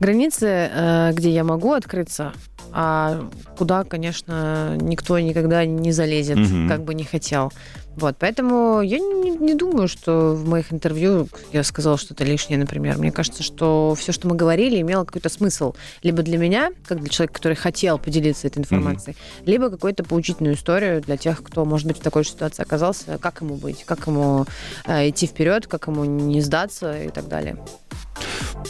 границы, 0.00 0.46
э, 0.72 1.10
где 1.12 1.30
я 1.30 1.44
могу 1.44 1.72
открыться, 1.72 2.32
а 2.72 3.28
куда, 3.56 3.84
конечно, 3.84 4.76
никто 4.80 5.18
никогда 5.18 5.64
не 5.64 5.92
залезет, 5.92 6.36
Мгм. 6.38 6.68
как 6.68 6.84
бы 6.84 6.94
не 6.94 7.04
хотел. 7.04 7.52
Вот, 7.98 8.14
поэтому 8.16 8.80
я 8.80 9.00
не, 9.00 9.30
не 9.30 9.54
думаю, 9.54 9.88
что 9.88 10.32
в 10.34 10.48
моих 10.48 10.72
интервью 10.72 11.28
я 11.52 11.64
сказала 11.64 11.98
что-то 11.98 12.22
лишнее, 12.22 12.56
например. 12.56 12.96
Мне 12.96 13.10
кажется, 13.10 13.42
что 13.42 13.96
все, 13.98 14.12
что 14.12 14.28
мы 14.28 14.36
говорили, 14.36 14.80
имело 14.80 15.04
какой-то 15.04 15.28
смысл. 15.28 15.74
Либо 16.04 16.22
для 16.22 16.38
меня, 16.38 16.70
как 16.86 17.00
для 17.00 17.08
человека, 17.08 17.34
который 17.34 17.54
хотел 17.56 17.98
поделиться 17.98 18.46
этой 18.46 18.60
информацией, 18.60 19.16
либо 19.46 19.68
какую-то 19.68 20.04
поучительную 20.04 20.54
историю 20.54 21.00
для 21.02 21.16
тех, 21.16 21.42
кто, 21.42 21.64
может 21.64 21.88
быть, 21.88 21.98
в 21.98 22.00
такой 22.00 22.22
же 22.22 22.30
ситуации 22.30 22.62
оказался, 22.62 23.18
как 23.18 23.40
ему 23.40 23.56
быть, 23.56 23.82
как 23.84 24.06
ему 24.06 24.46
э, 24.86 25.08
идти 25.08 25.26
вперед, 25.26 25.66
как 25.66 25.88
ему 25.88 26.04
не 26.04 26.40
сдаться 26.40 27.02
и 27.02 27.08
так 27.08 27.26
далее. 27.26 27.56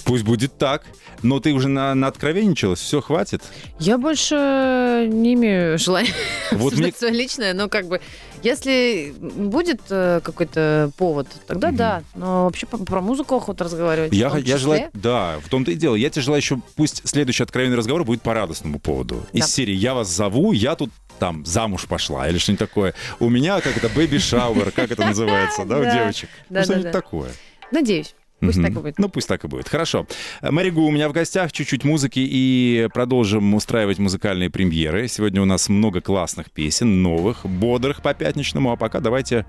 Пусть 0.05 0.25
будет 0.25 0.57
так. 0.57 0.85
Но 1.23 1.41
ты 1.41 1.53
уже 1.53 1.69
на, 1.69 1.95
на 1.95 2.07
откровенничалась, 2.07 2.79
все, 2.79 3.01
хватит. 3.01 3.43
Я 3.81 3.99
больше 3.99 5.07
не 5.11 5.35
имею 5.35 5.77
желания 5.79 6.13
Вот 6.53 6.75
мне- 6.75 6.93
свое 6.93 7.13
личное, 7.13 7.55
но 7.55 7.69
как 7.69 7.87
бы, 7.89 8.01
если 8.43 9.15
будет 9.19 9.81
э, 9.91 10.21
какой-то 10.23 10.91
повод, 10.97 11.29
тогда 11.47 11.71
да. 11.71 12.03
Но 12.15 12.45
вообще 12.45 12.67
по- 12.67 12.79
про 12.79 13.01
музыку 13.01 13.37
охота 13.37 13.65
разговаривать. 13.65 14.13
Я, 14.13 14.29
в 14.29 14.33
том 14.33 14.39
я 14.41 14.45
числе. 14.45 14.59
желаю, 14.59 14.91
да, 14.95 15.37
в 15.45 15.49
том-то 15.49 15.71
и 15.71 15.75
дело. 15.75 15.95
Я 15.95 16.11
тебе 16.11 16.23
желаю 16.23 16.41
еще, 16.41 16.59
пусть 16.77 17.07
следующий 17.09 17.43
откровенный 17.43 17.77
разговор 17.77 18.05
будет 18.05 18.23
по 18.23 18.35
радостному 18.35 18.79
поводу. 18.79 19.25
Из 19.33 19.43
Да. 19.43 19.47
серии 19.49 19.75
«Я 19.75 19.95
вас 19.95 20.09
зову, 20.09 20.53
я 20.53 20.75
тут 20.77 20.91
там 21.19 21.45
замуж 21.45 21.87
пошла» 21.87 22.29
или 22.29 22.39
что-нибудь 22.39 22.59
такое. 22.69 22.95
У 23.21 23.29
меня 23.29 23.61
как 23.61 23.77
это, 23.77 23.89
baby 23.89 24.18
shower, 24.18 24.71
как 24.73 24.91
это 24.91 25.03
называется, 25.07 25.65
да, 25.65 25.79
у 25.79 25.83
Да. 25.85 25.95
девочек? 25.95 26.29
Ну, 26.51 26.63
что-нибудь 26.63 26.93
такое. 26.93 27.31
Надеюсь. 27.71 28.15
Пусть 28.41 28.59
Мгм. 28.59 28.67
так 28.67 28.73
и 28.77 28.83
будет. 28.83 28.99
Ну, 28.99 29.09
пусть 29.09 29.29
так 29.29 29.45
и 29.45 29.49
будет. 29.49 29.69
Хорошо. 29.69 30.07
Mary 30.43 30.69
Gu 30.69 30.83
у 30.83 30.91
меня 30.91 31.09
в 31.09 31.13
гостях, 31.13 31.51
чуть-чуть 31.53 31.85
музыки 31.85 32.21
и 32.21 32.89
продолжим 32.95 33.55
устраивать 33.55 33.99
музыкальные 33.99 34.49
премьеры. 34.51 35.09
Сегодня 35.09 35.43
у 35.43 35.45
нас 35.45 35.69
много 35.69 36.01
классных 36.01 36.51
песен, 36.51 37.03
новых, 37.03 37.45
бодрых 37.45 38.01
по 38.03 38.15
пятничному. 38.15 38.73
А 38.73 38.77
пока 38.77 39.01
давайте... 39.01 39.45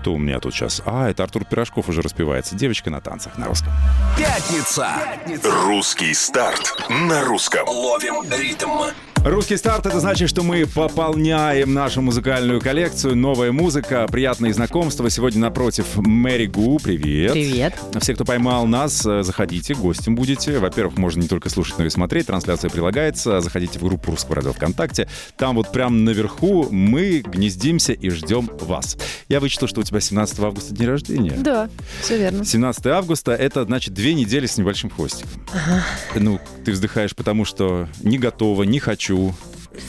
Кто 0.00 0.12
у 0.12 0.18
меня 0.18 0.40
тут 0.40 0.54
сейчас? 0.54 0.82
А, 0.84 1.08
это 1.08 1.22
Артур 1.24 1.46
Пирожков 1.46 1.88
уже 1.88 2.02
распевается. 2.02 2.54
Девочка 2.54 2.90
на 2.90 3.00
танцах 3.00 3.38
на 3.38 3.46
русском. 3.46 3.72
Пятница. 4.18 4.88
Русский 5.64 6.12
старт 6.12 6.84
на 6.90 7.24
русском. 7.24 7.66
Ловим 7.66 8.22
ритм. 8.30 8.92
Русский 9.28 9.56
старт— 9.56 9.86
это 9.86 9.98
значит, 9.98 10.28
что 10.28 10.44
мы 10.44 10.66
пополняем 10.66 11.74
нашу 11.74 12.00
музыкальную 12.00 12.60
коллекцию. 12.60 13.16
Новая 13.16 13.50
музыка, 13.50 14.06
приятные 14.08 14.54
знакомства. 14.54 15.10
Сегодня 15.10 15.40
напротив 15.40 15.96
Мэри 15.96 16.46
Гу. 16.46 16.78
Привет. 16.78 17.32
Привет. 17.32 17.74
Все, 17.98 18.14
кто 18.14 18.24
поймал 18.24 18.68
нас, 18.68 19.04
э, 19.04 19.24
заходите, 19.24 19.74
гостем 19.74 20.14
будете. 20.14 20.60
Во-первых, 20.60 20.96
можно 20.96 21.22
не 21.22 21.26
только 21.26 21.48
слушать, 21.48 21.76
но 21.76 21.86
и 21.86 21.90
смотреть. 21.90 22.28
Трансляция 22.28 22.70
прилагается. 22.70 23.40
Заходите 23.40 23.80
в 23.80 23.82
группу 23.82 24.12
Русского 24.12 24.36
радио 24.36 24.52
ВКонтакте. 24.52 25.08
Там 25.36 25.56
вот 25.56 25.72
прям 25.72 26.04
наверху 26.04 26.68
мы 26.70 27.24
гнездимся 27.26 27.94
и 27.94 28.10
ждем 28.10 28.48
вас. 28.60 28.96
Я 29.28 29.40
вычитал, 29.40 29.66
что 29.66 29.80
у 29.80 29.82
тебя 29.82 29.98
17 29.98 30.38
августа 30.38 30.72
день 30.72 30.86
рождения. 30.86 31.34
Да, 31.36 31.68
все 32.00 32.16
верно. 32.16 32.44
17 32.44 32.86
августа— 32.86 33.32
это, 33.34 33.64
значит, 33.64 33.92
две 33.92 34.14
недели 34.14 34.46
с 34.46 34.56
небольшим 34.56 34.88
хвостиком. 34.88 35.44
Ну, 36.14 36.38
ты 36.64 36.70
вздыхаешь, 36.70 37.16
потому 37.16 37.44
что 37.44 37.88
не 38.04 38.18
готова, 38.18 38.62
не 38.62 38.78
хочу, 38.78 39.15
не 39.16 39.30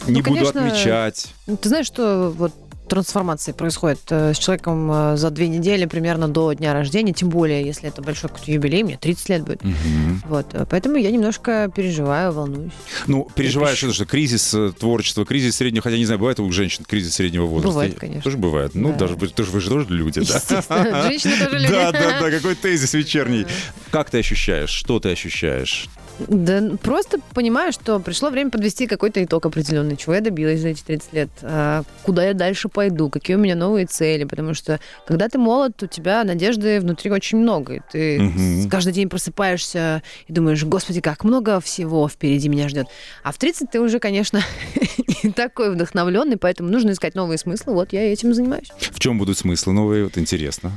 Ну, 0.08 0.14
буду 0.16 0.24
конечно, 0.24 0.66
отмечать. 0.68 1.28
Ну, 1.48 1.58
Ты 1.58 1.70
знаешь, 1.70 1.86
что 1.88 2.34
вот 2.36 2.54
трансформации 2.88 3.52
происходит 3.52 4.00
э, 4.12 4.34
с 4.34 4.38
человеком 4.38 4.90
э, 4.90 5.18
за 5.18 5.30
две 5.30 5.50
недели 5.50 5.86
примерно 5.86 6.30
до 6.30 6.54
дня 6.54 6.74
рождения, 6.74 7.12
тем 7.12 7.28
более, 7.28 7.66
если 7.66 7.90
это 7.90 8.02
большой 8.02 8.30
какой-то 8.30 8.50
юбилей, 8.50 8.84
мне 8.84 8.98
30 8.98 9.30
лет 9.30 9.44
будет. 9.44 9.62
Мгм. 9.62 10.24
Вот, 10.30 10.54
э, 10.54 10.66
поэтому 10.70 10.96
я 10.96 11.12
немножко 11.12 11.70
переживаю, 11.76 12.32
волнуюсь. 12.32 12.72
Ну, 13.08 13.28
переживаешь, 13.36 13.78
что, 13.78 13.92
что 13.92 14.06
кризис 14.06 14.56
творчества, 14.80 15.26
кризис 15.26 15.58
среднего, 15.58 15.84
хотя 15.84 15.98
не 15.98 16.06
знаю, 16.06 16.20
бывает 16.20 16.40
у 16.40 16.50
женщин 16.52 16.86
кризис 16.86 17.16
среднего 17.16 17.46
возраста. 17.46 17.68
Бывает, 17.74 18.00
конечно. 18.00 18.22
Тоже 18.22 18.38
бывает. 18.38 18.74
Ну, 18.74 18.94
Да. 18.94 19.00
даже 19.00 19.18
тоже 19.18 19.52
вы 19.52 19.60
же 19.60 19.70
тоже 19.70 19.86
люди, 19.90 20.22
да? 20.22 21.04
Женщины 21.10 21.34
тоже 21.44 21.60
люди. 21.60 21.72
Да, 21.74 21.92
да, 21.92 22.22
да, 22.22 22.32
какой 22.32 22.56
тезис 22.56 22.94
вечерний. 22.94 23.46
Как 23.92 24.10
ты 24.10 24.20
ощущаешь? 24.20 24.70
Что 24.70 25.02
ты 25.02 25.10
ощущаешь? 25.12 25.90
Да 26.28 26.62
просто 26.82 27.20
понимаю, 27.34 27.72
что 27.72 28.00
пришло 28.00 28.30
время 28.30 28.50
подвести 28.50 28.88
какой-то 28.88 29.24
итог 29.24 29.46
определенный, 29.46 29.96
чего 29.98 30.16
я 30.16 30.22
добилась 30.22 30.60
за 30.62 30.70
эти 30.70 30.82
30 30.84 31.14
лет, 31.14 31.30
а, 31.44 31.84
куда 32.04 32.26
я 32.26 32.34
дальше 32.34 32.70
пойду, 32.70 33.10
какие 33.10 33.36
у 33.36 33.40
меня 33.40 33.56
новые 33.56 33.86
цели, 33.86 34.24
потому 34.24 34.54
что 34.54 34.80
когда 35.06 35.30
ты 35.30 35.38
молод, 35.38 35.82
у 35.84 35.88
тебя 35.88 36.24
надежды 36.24 36.80
внутри 36.80 37.12
очень 37.12 37.38
много, 37.38 37.76
и 37.76 37.82
ты 37.92 38.32
с- 38.36 38.68
каждый 38.70 38.94
день 38.94 39.10
просыпаешься 39.10 40.02
и 40.28 40.34
думаешь, 40.34 40.64
господи, 40.64 41.02
как 41.02 41.24
много 41.24 41.60
всего 41.60 42.08
впереди 42.10 42.50
меня 42.50 42.68
ждет. 42.70 42.88
А 43.24 43.32
в 43.32 43.38
30 43.38 43.70
ты 43.72 43.80
уже, 43.80 44.00
конечно, 44.00 44.42
не 45.24 45.32
такой 45.32 45.72
вдохновленный, 45.74 46.38
поэтому 46.38 46.70
нужно 46.70 46.92
искать 46.92 47.16
новые 47.16 47.38
смыслы, 47.38 47.74
вот 47.74 47.94
я 47.94 48.12
этим 48.12 48.34
занимаюсь. 48.34 48.72
В 48.80 49.00
чем 49.00 49.18
будут 49.20 49.38
смыслы 49.38 49.74
новые? 49.74 50.04
Вот 50.06 50.18
интересно. 50.18 50.72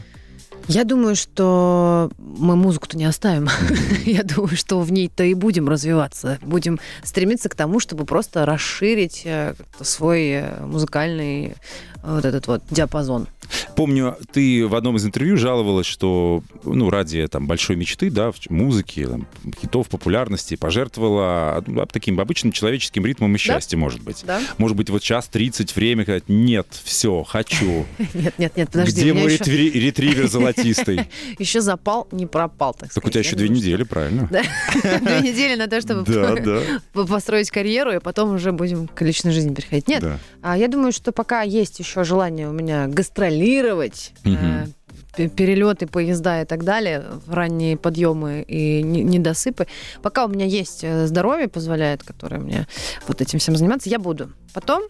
Я 0.69 0.85
думаю, 0.85 1.17
что 1.17 2.11
мы 2.19 2.57
музыку-то 2.57 2.97
не 2.97 3.05
оставим. 3.05 3.49
Я 4.05 4.23
думаю, 4.23 4.57
что 4.57 4.81
в 4.81 4.93
ней-то 4.93 5.25
и 5.25 5.35
будем 5.35 5.69
развиваться. 5.69 6.39
Будем 6.43 6.79
стремиться 7.03 7.49
к 7.49 7.55
тому, 7.55 7.81
чтобы 7.81 8.05
просто 8.05 8.47
расширить 8.47 9.23
э, 9.25 9.55
свой 9.81 10.29
э, 10.29 10.65
музыкальный 10.65 11.47
э, 11.47 11.53
вот 12.03 12.25
этот 12.25 12.47
вот 12.47 12.63
диапазон. 12.71 13.27
Помню, 13.77 14.17
ты 14.33 14.67
в 14.67 14.75
одном 14.75 14.97
из 14.97 15.05
интервью 15.05 15.37
жаловалась, 15.37 15.87
что 15.87 16.43
ну, 16.65 16.91
ради 16.91 17.27
там, 17.29 17.47
большой 17.47 17.77
мечты, 17.77 18.11
да, 18.11 18.33
музыки, 18.49 19.07
там, 19.07 19.27
хитов, 19.61 19.89
популярности 19.89 20.57
пожертвовала 20.57 21.63
ну, 21.67 21.87
таким 21.87 22.21
обычным 22.21 22.53
человеческим 22.53 23.07
ритмом 23.07 23.35
и 23.35 23.39
счастьем, 23.39 23.81
может 23.81 24.03
быть. 24.03 24.25
Да? 24.27 24.41
Может 24.59 24.77
быть, 24.77 24.91
вот 24.91 25.03
час 25.03 25.29
30 25.29 25.75
время, 25.77 26.03
сказать, 26.03 26.25
нет, 26.29 26.67
все, 26.85 27.23
хочу. 27.23 27.87
Нет, 28.15 28.39
нет, 28.39 28.57
нет, 28.57 28.71
подожди. 28.71 29.01
Где 29.01 29.13
мой 29.13 29.37
ретривер 29.37 30.29
золотистый? 30.29 31.09
еще 31.39 31.61
запал 31.61 32.09
не 32.13 32.27
пропал, 32.27 32.75
так 32.75 32.93
Так 32.93 33.05
у 33.05 33.11
тебя 33.11 33.21
еще 33.21 33.37
две 33.37 33.49
недели, 33.49 33.83
правильно? 33.83 34.29
Да. 34.31 34.43
Две 35.01 35.31
недели 35.31 35.57
на 35.57 35.67
то, 35.67 35.81
чтобы 35.81 36.05
Да, 36.11 36.35
да. 36.37 36.61
по- 36.93 37.07
построить 37.07 37.51
карьеру, 37.51 37.93
и 37.93 37.99
потом 37.99 38.35
уже 38.35 38.53
будем 38.53 38.89
к 38.89 39.03
личной 39.03 39.33
жизни 39.33 39.55
переходить. 39.55 39.89
Нет, 39.89 40.03
Да. 40.03 40.19
А 40.43 40.57
я 40.57 40.69
думаю, 40.69 40.93
что 40.93 41.13
пока 41.13 41.43
есть 41.43 41.79
еще 41.79 42.05
желание 42.05 42.49
у 42.49 42.53
меня 42.53 42.87
гастролировать, 42.87 43.40
Мгм. 44.25 44.73
э, 45.17 45.29
перелеты, 45.29 45.87
поезда 45.87 46.43
и 46.43 46.45
так 46.45 46.63
далее, 46.65 47.05
ранние 47.27 47.77
подъемы 47.77 48.43
и 48.47 48.83
не- 48.83 49.03
недосыпы, 49.03 49.67
пока 50.03 50.25
у 50.25 50.29
меня 50.29 50.47
есть 50.47 50.85
э, 50.85 51.07
здоровье, 51.07 51.49
позволяет, 51.49 52.03
которое 52.05 52.39
мне 52.39 52.67
вот 53.09 53.21
этим 53.21 53.39
всем 53.39 53.57
заниматься, 53.57 53.91
я 53.91 53.99
буду. 53.99 54.31
Потом, 54.55 54.83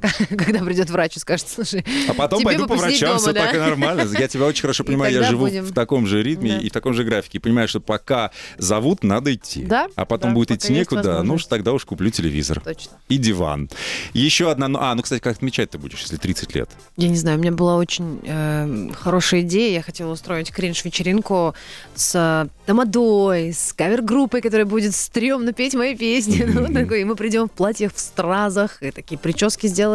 когда 0.30 0.60
придет 0.64 0.90
врач 0.90 1.16
и 1.16 1.20
скажет, 1.20 1.48
слушай, 1.48 1.84
А 2.08 2.14
потом 2.14 2.40
тебе 2.40 2.46
пойду 2.50 2.66
по 2.66 2.74
врачам, 2.76 3.08
дома, 3.10 3.18
все 3.20 3.32
да? 3.32 3.46
так 3.46 3.54
и 3.54 3.58
нормально. 3.58 4.08
Я 4.18 4.28
тебя 4.28 4.46
очень 4.46 4.62
хорошо 4.62 4.84
понимаю, 4.84 5.12
я 5.14 5.22
живу 5.24 5.46
будем. 5.46 5.64
в 5.64 5.72
таком 5.72 6.06
же 6.06 6.22
ритме 6.22 6.52
Да. 6.52 6.58
и 6.58 6.68
в 6.68 6.72
таком 6.72 6.94
же 6.94 7.04
графике. 7.04 7.38
И 7.38 7.40
понимаю, 7.40 7.68
что 7.68 7.80
пока 7.80 8.30
зовут, 8.58 9.02
надо 9.04 9.34
идти. 9.34 9.62
Да, 9.62 9.88
А 9.96 10.04
потом 10.04 10.30
да, 10.30 10.34
будет 10.34 10.50
идти 10.52 10.72
некуда, 10.72 11.22
ну 11.22 11.34
уж 11.34 11.44
тогда 11.46 11.72
уж 11.72 11.84
куплю 11.84 12.10
телевизор. 12.10 12.60
точно. 12.60 12.92
И 13.08 13.16
диван. 13.18 13.68
Еще 14.12 14.50
одна... 14.50 14.68
ну, 14.68 14.78
А, 14.80 14.94
ну, 14.94 15.02
кстати, 15.02 15.20
как 15.20 15.36
отмечать 15.36 15.70
ты 15.70 15.78
будешь, 15.78 16.00
если 16.00 16.16
30 16.16 16.54
лет? 16.54 16.70
Я 16.96 17.08
не 17.08 17.16
знаю, 17.16 17.38
у 17.38 17.40
меня 17.40 17.52
была 17.52 17.76
очень 17.76 18.20
э, 18.24 18.90
хорошая 18.98 19.40
идея. 19.42 19.72
Я 19.74 19.82
хотела 19.82 20.12
устроить 20.12 20.50
кринж-вечеринку 20.50 21.54
с 21.94 22.14
э, 22.14 22.48
тамадой, 22.66 23.52
с 23.52 23.72
кавер-группой, 23.72 24.40
которая 24.40 24.66
будет 24.66 24.94
стрёмно 24.94 25.52
петь 25.52 25.74
мои 25.74 25.94
песни. 25.96 26.44
Ну, 26.50 26.62
Мгм. 26.62 26.74
такой, 26.74 27.02
и 27.02 27.04
мы 27.04 27.14
придем 27.16 27.48
в 27.48 27.52
платьях, 27.52 27.94
в 27.94 28.00
стразах, 28.00 28.82
и 28.82 28.90
такие 28.90 29.18
прически 29.18 29.66
сделаем 29.68 29.89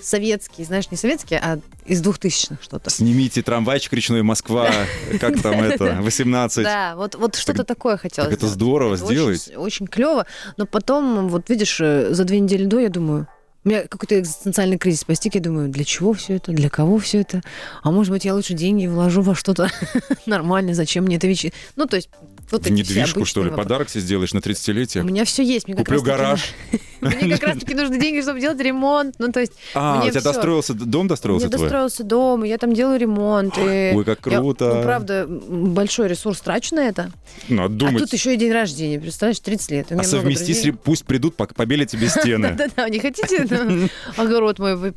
советские, 0.00 0.66
знаешь, 0.66 0.90
не 0.90 0.96
советские, 0.96 1.40
а 1.40 1.58
из 1.86 2.00
двухтысячных 2.00 2.62
что-то. 2.62 2.90
Снимите 2.90 3.42
трамвайчик 3.42 3.92
речной 3.92 4.22
Москва, 4.22 4.70
как 5.20 5.40
там 5.42 5.62
это, 5.62 5.98
18. 6.00 6.64
Да, 6.64 6.94
вот, 6.96 7.14
вот 7.14 7.36
что-то 7.36 7.64
такое 7.64 7.96
хотелось. 7.96 8.32
Это 8.32 8.46
здорово 8.46 8.96
сделать. 8.96 9.48
Очень, 9.48 9.56
очень 9.56 9.86
клево. 9.86 10.26
Но 10.56 10.66
потом, 10.66 11.28
вот 11.28 11.48
видишь, 11.48 11.80
э, 11.80 12.12
за 12.14 12.24
две 12.24 12.40
недели 12.40 12.64
до 12.64 12.78
я 12.78 12.88
думаю, 12.88 13.28
у 13.64 13.68
меня 13.68 13.86
какой-то 13.88 14.20
экзистенциальный 14.20 14.76
кризис 14.76 15.04
постиг. 15.04 15.34
Я 15.34 15.40
думаю, 15.40 15.70
для 15.70 15.84
чего 15.84 16.12
все 16.12 16.36
это? 16.36 16.52
Для 16.52 16.68
кого 16.68 16.98
все 16.98 17.22
это? 17.22 17.42
А 17.82 17.90
может 17.90 18.12
быть, 18.12 18.24
я 18.24 18.34
лучше 18.34 18.52
деньги 18.52 18.86
вложу 18.86 19.22
во 19.22 19.34
что-то 19.34 19.70
нормальное? 20.26 20.74
Зачем 20.74 21.04
мне 21.04 21.16
это 21.16 21.26
вещи? 21.26 21.52
Ну, 21.76 21.86
то 21.86 21.96
есть, 21.96 22.10
вот 22.50 22.66
В 22.66 22.70
недвижку, 22.70 23.24
что 23.24 23.42
ли, 23.42 23.50
вопросы. 23.50 23.68
подарок 23.68 23.88
себе 23.90 24.00
сделаешь 24.02 24.32
на 24.32 24.38
30-летие? 24.38 25.00
У 25.02 25.04
меня 25.04 25.24
все 25.24 25.42
есть. 25.42 25.66
Мне 25.68 25.76
Куплю 25.76 26.02
гараж. 26.02 26.52
Мне 27.00 27.36
как 27.36 27.48
раз-таки 27.50 27.74
нужны 27.74 28.00
деньги, 28.00 28.22
чтобы 28.22 28.40
делать 28.40 28.58
ремонт. 28.60 29.16
Ну, 29.18 29.30
то 29.30 29.40
есть, 29.40 29.52
А, 29.74 30.02
у 30.04 30.10
тебя 30.10 30.20
достроился, 30.22 30.72
дом 30.74 31.06
достроился 31.06 31.48
твой? 31.48 31.60
достроился 31.62 32.02
дом, 32.04 32.44
я 32.44 32.56
там 32.58 32.72
делаю 32.72 32.98
ремонт. 32.98 33.56
Ой, 33.58 34.04
как 34.04 34.20
круто. 34.20 34.74
ну, 34.76 34.82
правда, 34.82 35.26
большой 35.28 36.08
ресурс 36.08 36.40
трачу 36.40 36.74
на 36.76 36.80
это. 36.88 37.12
Надо 37.48 37.64
А 37.66 37.68
думать. 37.68 38.02
тут 38.04 38.12
еще 38.12 38.34
и 38.34 38.36
день 38.36 38.52
рождения, 38.52 38.98
представляешь, 38.98 39.40
30 39.40 39.70
лет. 39.70 39.92
А 39.92 40.02
совмести, 40.02 40.70
пусть 40.70 41.04
придут, 41.04 41.36
побелят 41.36 41.88
тебе 41.90 42.08
стены. 42.08 42.54
Да-да, 42.56 42.88
не 42.88 43.00
хотите 43.00 43.46
ну, 43.50 43.88
огород 44.16 44.58
мой 44.58 44.94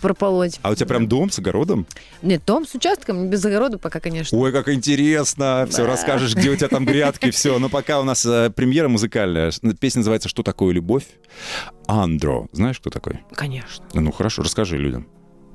прополоть? 0.00 0.58
А 0.62 0.70
у 0.70 0.74
тебя 0.74 0.86
прям 0.86 1.06
дом 1.08 1.30
с 1.30 1.38
огородом? 1.38 1.86
Нет, 2.22 2.42
дом 2.46 2.66
с 2.66 2.74
участком, 2.74 3.28
без 3.28 3.44
огорода 3.44 3.78
пока, 3.78 4.00
конечно. 4.00 4.36
Ой, 4.36 4.52
как 4.52 4.68
интересно. 4.68 5.66
Все, 5.70 5.86
расскажешь, 5.86 6.34
где 6.34 6.50
у 6.50 6.56
тебя 6.56 6.68
там 6.76 6.84
грядки, 6.84 7.30
все. 7.30 7.58
Но 7.58 7.68
пока 7.68 8.00
у 8.00 8.04
нас 8.04 8.24
э, 8.26 8.50
премьера 8.50 8.88
музыкальная. 8.88 9.50
Песня 9.80 10.00
называется 10.00 10.28
«Что 10.28 10.42
такое 10.42 10.74
любовь?» 10.74 11.04
Андро. 11.86 12.48
Знаешь, 12.52 12.78
кто 12.80 12.90
такой? 12.90 13.20
Конечно. 13.34 13.84
Ну, 13.94 14.12
хорошо, 14.12 14.42
расскажи 14.42 14.76
людям. 14.76 15.06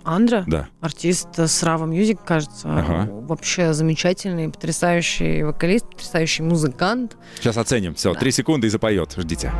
Андро, 0.03 0.43
Да. 0.47 0.67
артист 0.81 1.37
с 1.37 1.61
Raava 1.61 1.85
Music, 1.85 2.23
кажется, 2.25 2.67
Ага. 2.67 3.07
вообще 3.11 3.71
замечательный, 3.73 4.49
потрясающий 4.49 5.43
вокалист, 5.43 5.87
потрясающий 5.91 6.41
музыкант. 6.41 7.17
Сейчас 7.35 7.55
оценим. 7.57 7.93
Все, 7.93 8.15
три 8.15 8.31
секунды 8.31 8.65
и 8.65 8.69
запоет. 8.71 9.13
Ждите. 9.15 9.53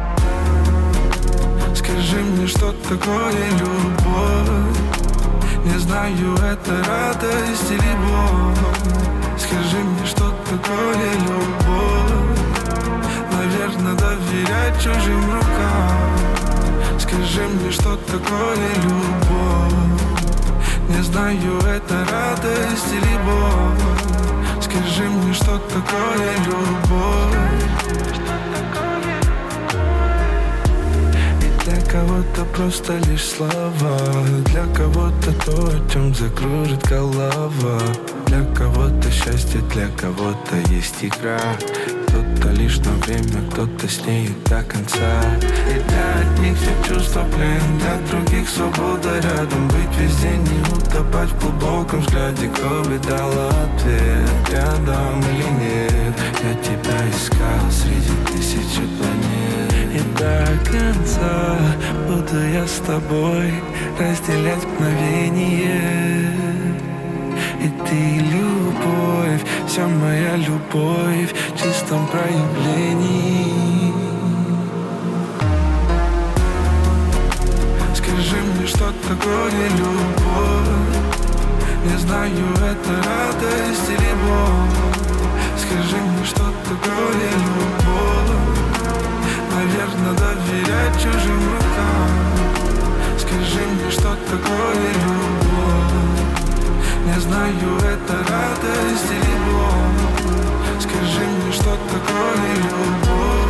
Скажи 1.76 2.18
мне, 2.22 2.48
что 2.48 2.74
такое 2.90 3.34
любовь 3.60 4.78
Не 5.66 5.78
знаю, 5.80 6.34
это 6.38 6.84
радость 6.88 7.70
или 7.70 7.96
боль 8.02 9.38
Скажи 9.38 9.78
мне, 9.78 10.06
что 10.08 10.31
такое 10.52 11.14
любовь. 11.28 12.40
Наверное, 13.32 13.96
доверять 13.96 14.78
чужим 14.78 15.24
рукам. 15.32 17.00
Скажи 17.00 17.42
мне, 17.48 17.72
что 17.72 17.96
такое 17.96 18.70
любовь? 18.84 20.02
Не 20.90 21.02
знаю, 21.04 21.60
это 21.60 22.06
радость 22.12 22.92
или 22.92 23.18
боль. 23.26 24.62
Скажи 24.62 25.04
мне, 25.04 25.34
что 25.34 25.58
такое 25.58 26.32
любовь? 26.46 27.91
Кого-то 31.92 32.46
просто 32.56 32.98
лишь 33.10 33.26
слова. 33.26 33.98
Для 34.46 34.66
кого-то 34.74 35.34
то, 35.46 35.68
о 35.68 35.92
чем 35.92 36.14
закружит 36.16 36.84
голова. 36.88 37.80
Для 38.28 38.44
кого-то 38.56 39.12
счастье, 39.12 39.62
для 39.74 39.88
кого-то 39.98 40.56
есть 40.70 41.04
игра. 41.04 41.40
Кто-то 42.08 42.50
лишь 42.54 42.78
на 42.80 42.92
время, 43.04 43.50
кто-то 43.52 43.88
с 43.88 44.06
ней 44.06 44.30
до 44.46 44.64
конца. 44.64 45.22
И 45.70 45.80
для 45.90 46.22
одних 46.22 46.58
все 46.58 46.94
чувства 46.94 47.26
плен, 47.26 47.80
для 47.80 47.98
других 48.10 48.48
свобода 48.50 49.20
рядом. 49.20 49.68
Быть 49.68 49.98
везде, 50.00 50.30
не 50.30 50.62
утопать 50.74 51.30
в 51.30 51.40
глубоком 51.42 52.02
взгляде. 52.02 52.48
Кто 52.48 52.84
бы 52.84 53.00
дал 53.00 53.32
ответ, 53.32 54.50
рядом 54.50 55.20
или 55.20 55.50
нет? 55.60 56.16
Я 56.44 56.54
тебя 56.64 57.10
искал 57.10 57.70
среди 57.70 58.16
тысячи 58.32 58.82
планет 58.98 59.71
И 59.94 60.00
до 60.18 60.48
конца. 60.66 61.58
Буду 62.08 62.40
я 62.54 62.66
с 62.66 62.80
тобой 62.86 63.52
Разделять 64.02 64.66
мгновение. 64.66 66.34
И 67.62 67.70
ты 67.86 68.20
любовь, 68.34 69.42
вся 69.68 69.88
моя 69.88 70.38
любовь 70.38 71.32
в 71.32 71.62
чистом 71.62 72.08
проявлении. 72.08 73.94
Скажи 77.94 78.38
мне, 78.38 78.66
что 78.66 78.92
такое 79.08 79.70
любовь? 79.78 80.98
Не 81.86 81.98
знаю, 82.00 82.32
это 82.56 82.94
радость 83.08 83.90
или 83.90 84.14
боль. 84.24 84.72
Скажи 85.58 85.98
мне, 85.98 86.26
что 86.26 86.46
такое 86.68 87.30
любовь 87.46 88.11
Наверное, 89.62 90.14
доверять 90.14 90.96
чужим 90.96 91.40
рукам 91.54 92.10
Скажи 93.20 93.62
мне, 93.68 93.92
что 93.92 94.16
такое 94.28 94.90
любовь? 95.04 95.92
Не 97.06 97.20
знаю, 97.20 97.78
это 97.78 98.14
радость 98.14 99.12
или 99.12 99.36
боль. 99.46 100.80
Скажи 100.80 101.28
мне, 101.28 101.52
что 101.52 101.78
такое 101.92 102.56
любовь 102.56 103.41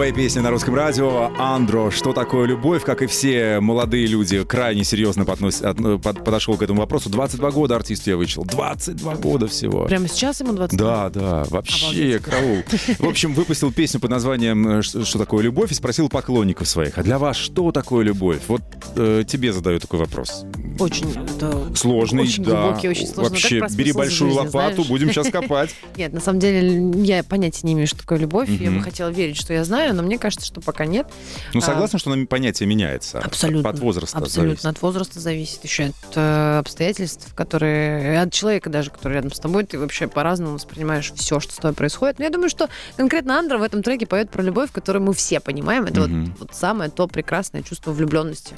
Новая 0.00 0.14
песня 0.14 0.40
на 0.40 0.48
русском 0.48 0.74
радио 0.74 1.30
«Андро. 1.38 1.90
Что 1.90 2.14
такое 2.14 2.46
любовь?» 2.46 2.82
Как 2.84 3.02
и 3.02 3.06
все 3.06 3.60
молодые 3.60 4.06
люди, 4.06 4.42
крайне 4.44 4.82
серьезно 4.82 5.24
поднос- 5.24 5.62
от- 5.62 6.02
под- 6.02 6.24
подошел 6.24 6.56
к 6.56 6.62
этому 6.62 6.80
вопросу. 6.80 7.10
22 7.10 7.50
года 7.50 7.76
артист 7.76 8.06
я 8.06 8.16
вычел. 8.16 8.42
22 8.46 9.16
года 9.16 9.46
всего. 9.46 9.84
Прямо 9.84 10.08
сейчас 10.08 10.40
ему 10.40 10.54
20 10.54 10.78
Да, 10.78 11.10
да, 11.10 11.44
вообще, 11.50 11.84
Обалдеть. 11.84 12.22
караул. 12.22 12.56
В 12.98 13.04
общем, 13.10 13.34
выпустил 13.34 13.70
песню 13.72 14.00
под 14.00 14.10
названием 14.10 14.78
э, 14.78 14.82
«Что 14.82 15.18
такое 15.18 15.42
любовь» 15.44 15.70
и 15.70 15.74
спросил 15.74 16.08
поклонников 16.08 16.66
своих, 16.66 16.96
а 16.96 17.02
для 17.02 17.18
вас 17.18 17.36
что 17.36 17.70
такое 17.70 18.02
любовь? 18.02 18.38
Вот 18.48 18.62
э, 18.96 19.24
тебе 19.28 19.52
задаю 19.52 19.80
такой 19.80 19.98
вопрос. 19.98 20.46
Очень 20.78 21.10
это 21.10 21.76
Сложный, 21.76 22.22
Очень 22.22 22.44
да. 22.44 22.62
глубокий, 22.62 22.88
очень 22.88 23.06
сложный. 23.06 23.32
Вообще, 23.32 23.66
бери 23.76 23.92
большую 23.92 24.30
жизни, 24.30 24.46
лопату, 24.46 24.76
знаешь? 24.76 24.88
будем 24.88 25.10
сейчас 25.10 25.28
копать. 25.28 25.74
Нет, 25.98 26.14
на 26.14 26.20
самом 26.20 26.38
деле 26.40 26.90
я 27.04 27.22
понятия 27.22 27.66
не 27.66 27.74
имею, 27.74 27.86
что 27.86 27.98
такое 27.98 28.16
любовь. 28.16 28.48
Я 28.48 28.70
бы 28.70 28.80
хотела 28.80 29.10
верить, 29.10 29.36
что 29.38 29.52
я 29.52 29.62
знаю, 29.62 29.89
но 29.92 30.02
мне 30.02 30.18
кажется, 30.18 30.46
что 30.46 30.60
пока 30.60 30.84
нет. 30.86 31.06
Ну, 31.54 31.60
А, 31.60 31.62
согласна, 31.62 31.98
что 31.98 32.10
нам 32.10 32.26
понятие 32.26 32.66
меняется? 32.66 33.18
Абсолютно. 33.20 33.70
От 33.70 33.78
возраста 33.78 34.18
Абсолютно. 34.18 34.42
зависит. 34.62 34.64
От 34.66 34.82
возраста 34.82 35.20
зависит. 35.20 35.64
Еще 35.64 35.84
от 35.86 36.16
э, 36.16 36.58
обстоятельств, 36.58 37.34
которые... 37.34 38.20
От 38.20 38.32
человека 38.32 38.70
даже, 38.70 38.90
который 38.90 39.14
рядом 39.14 39.32
с 39.32 39.38
тобой. 39.38 39.64
Ты 39.64 39.78
вообще 39.78 40.08
по-разному 40.08 40.54
воспринимаешь 40.54 41.12
все, 41.16 41.40
что 41.40 41.52
с 41.52 41.56
тобой 41.56 41.74
происходит. 41.74 42.18
Но 42.18 42.24
я 42.24 42.30
думаю, 42.30 42.50
что 42.50 42.68
конкретно 42.96 43.38
Андра 43.38 43.58
в 43.58 43.62
этом 43.62 43.82
треке 43.82 44.06
поет 44.06 44.30
про 44.30 44.42
любовь, 44.42 44.70
которую 44.72 45.02
мы 45.02 45.14
все 45.14 45.40
понимаем. 45.40 45.84
Это 45.84 46.02
Мгм. 46.02 46.26
вот, 46.26 46.40
вот 46.40 46.54
самое 46.54 46.90
то 46.90 47.06
прекрасное 47.06 47.62
чувство 47.62 47.92
влюбленности, 47.92 48.54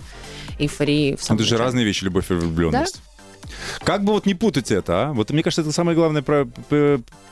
эйфории. 0.59 1.17
В 1.17 1.21
Ну, 1.21 1.25
самом 1.27 1.37
Это 1.39 1.45
же 1.49 1.55
начале. 1.55 1.65
разные 1.67 1.85
вещи, 1.85 2.05
любовь 2.05 2.31
и 2.31 2.35
влюбленность. 2.35 3.01
Как 3.85 4.05
бы 4.05 4.13
вот 4.13 4.25
не 4.27 4.35
путать 4.35 4.71
это, 4.71 5.09
а? 5.09 5.13
Вот 5.13 5.31
мне 5.31 5.43
кажется, 5.43 5.63
это 5.63 5.73
самая 5.73 5.95
главная 5.97 6.23
про- 6.23 6.49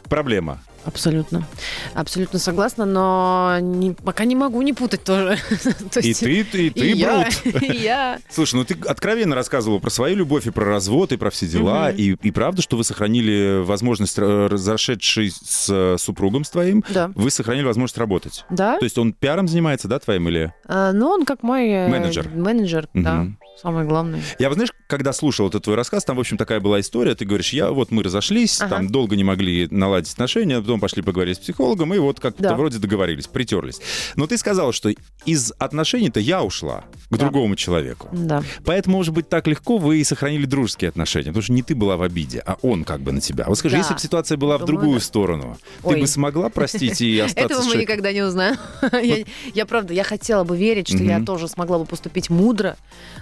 проблема. 0.09 0.61
Абсолютно. 0.85 1.47
Абсолютно 1.95 2.39
согласна, 2.39 2.85
но 2.87 3.59
не- 3.61 3.93
пока 3.93 4.25
не 4.25 4.35
могу 4.35 4.63
не 4.63 4.73
путать 4.73 5.05
тоже. 5.05 5.39
То 5.93 6.01
И 6.01 6.09
есть 6.09 6.21
ты, 6.21 6.45
ты, 6.45 6.67
и 6.67 6.71
ты, 6.71 6.91
и 6.93 6.97
я, 6.97 7.29
Брут. 7.45 7.63
и 7.63 7.77
я. 7.77 8.19
Слушай, 8.31 8.55
ну 8.57 8.65
ты 8.65 8.77
откровенно 8.89 9.35
рассказывала 9.35 9.79
про 9.79 9.91
свою 9.91 10.17
любовь 10.17 10.47
и 10.47 10.51
про 10.51 10.65
развод, 10.65 11.13
и 11.13 11.17
про 11.17 11.31
все 11.31 11.47
дела. 11.47 11.91
И, 11.91 12.17
и 12.23 12.31
правда, 12.31 12.63
что 12.63 12.77
вы 12.77 12.85
сохранили 12.85 13.63
возможность, 13.63 14.19
разошедшись 14.19 15.37
с 15.45 15.69
э, 15.71 15.97
супругом 15.99 16.45
с 16.45 16.51
твоим, 16.51 16.83
Да. 16.89 17.11
вы 17.15 17.31
сохранили 17.31 17.65
возможность 17.65 17.99
работать. 17.99 18.45
Да? 18.51 18.79
То 18.79 18.85
есть 18.85 18.97
он 18.99 19.13
пиаром 19.13 19.49
занимается, 19.49 19.89
да, 19.89 19.99
твоим 19.99 20.29
или... 20.29 20.53
А, 20.67 20.93
Ну, 20.93 21.09
он 21.09 21.25
как 21.25 21.43
мой... 21.43 21.69
э, 21.69 21.89
Менеджер. 21.89 22.29
Менеджер, 22.35 22.89
да. 22.95 23.27
Самое 23.63 23.87
главное. 23.87 24.23
Я, 24.39 24.49
вот, 24.49 24.55
знаешь, 24.55 24.71
когда 24.87 25.13
слушал 25.13 25.49
этот 25.49 25.65
твой 25.65 25.77
рассказ, 25.77 26.05
там, 26.05 26.17
в 26.17 26.21
общем, 26.21 26.37
такая 26.37 26.61
была 26.61 26.81
история. 26.81 27.15
Ты 27.15 27.25
говоришь, 27.25 27.53
я 27.53 27.71
вот 27.71 27.91
мы 27.91 28.03
разошлись, 28.03 28.61
Ага. 28.61 28.77
там 28.77 28.89
долго 28.89 29.17
не 29.17 29.25
могли 29.25 29.69
наладить 29.71 30.13
отношения, 30.13 30.61
потом 30.61 30.81
пошли 30.81 31.03
поговорить 31.03 31.37
с 31.37 31.41
психологом, 31.41 31.93
и 31.95 31.99
вот 31.99 32.21
как-то 32.21 32.43
Да. 32.43 32.55
вроде 32.55 32.79
договорились, 32.79 33.27
притерлись. 33.27 33.81
Но 34.17 34.27
ты 34.27 34.39
сказала, 34.39 34.73
что 34.73 34.91
из 35.27 35.53
отношений-то 35.59 36.21
я 36.21 36.43
ушла 36.43 36.85
к 37.11 37.17
Да. 37.17 37.19
другому 37.19 37.55
человеку. 37.57 38.09
Да. 38.13 38.43
Поэтому, 38.65 38.97
может 38.97 39.13
быть, 39.15 39.29
так 39.29 39.47
легко 39.47 39.77
вы 39.79 39.99
и 39.99 40.05
сохранили 40.05 40.47
дружеские 40.47 40.89
отношения, 40.89 41.27
потому 41.27 41.43
что 41.43 41.53
не 41.53 41.63
ты 41.63 41.75
была 41.75 41.97
в 41.97 42.03
обиде, 42.03 42.43
а 42.47 42.57
он 42.63 42.85
как 42.85 43.01
бы 43.03 43.13
на 43.13 43.21
тебя. 43.21 43.45
Вот 43.47 43.59
скажи, 43.59 43.75
Да. 43.77 43.79
если 43.83 43.95
бы 43.95 44.01
ситуация 44.01 44.37
была 44.39 44.57
в 44.57 44.61
Думаю, 44.61 44.67
другую 44.81 44.99
да. 45.01 45.05
сторону, 45.05 45.59
Ой. 45.83 45.95
ты 45.95 46.01
бы 46.01 46.07
смогла 46.07 46.49
простить 46.49 47.01
и 47.03 47.19
остаться 47.21 47.55
Этого 47.55 47.63
мы 47.69 47.77
никогда 47.77 48.13
не 48.13 48.23
узнаем. 48.23 48.57
Я, 49.55 49.67
правда, 49.67 49.93
я 49.93 50.05
хотела 50.05 50.45
бы 50.45 50.57
верить, 50.57 50.89
что 50.89 50.99
я 51.03 51.21
тоже 51.21 51.47
смогла 51.49 51.79
бы 51.79 51.85
поступить 51.85 52.31
мудро, 52.31 52.77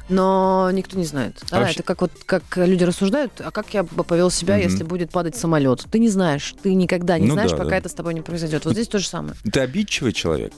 но 0.08 0.27
никто 0.72 0.96
не 0.98 1.04
знает. 1.04 1.36
Да, 1.50 1.56
А 1.56 1.60
вообще- 1.60 1.74
Это 1.74 1.82
как 1.84 2.00
вот 2.02 2.12
как 2.26 2.42
люди 2.56 2.84
рассуждают, 2.84 3.32
а 3.40 3.50
как 3.50 3.72
я 3.74 3.82
бы 3.82 4.04
повел 4.04 4.30
себя, 4.30 4.54
Мгм. 4.56 4.62
если 4.64 4.84
будет 4.84 5.10
падать 5.10 5.36
самолет? 5.36 5.84
Ты 5.90 5.98
не 5.98 6.08
знаешь, 6.08 6.54
ты 6.62 6.74
никогда 6.74 7.18
не 7.18 7.26
Ну 7.26 7.34
знаешь, 7.34 7.50
да, 7.50 7.56
пока 7.56 7.70
да. 7.70 7.76
это 7.76 7.88
с 7.88 7.94
тобой 7.94 8.14
не 8.14 8.20
произойдет. 8.22 8.64
Вот 8.64 8.74
здесь 8.74 8.88
то 8.88 8.98
же 8.98 9.06
самое. 9.08 9.34
Ты 9.52 9.60
обидчивый 9.60 10.12
человек? 10.12 10.52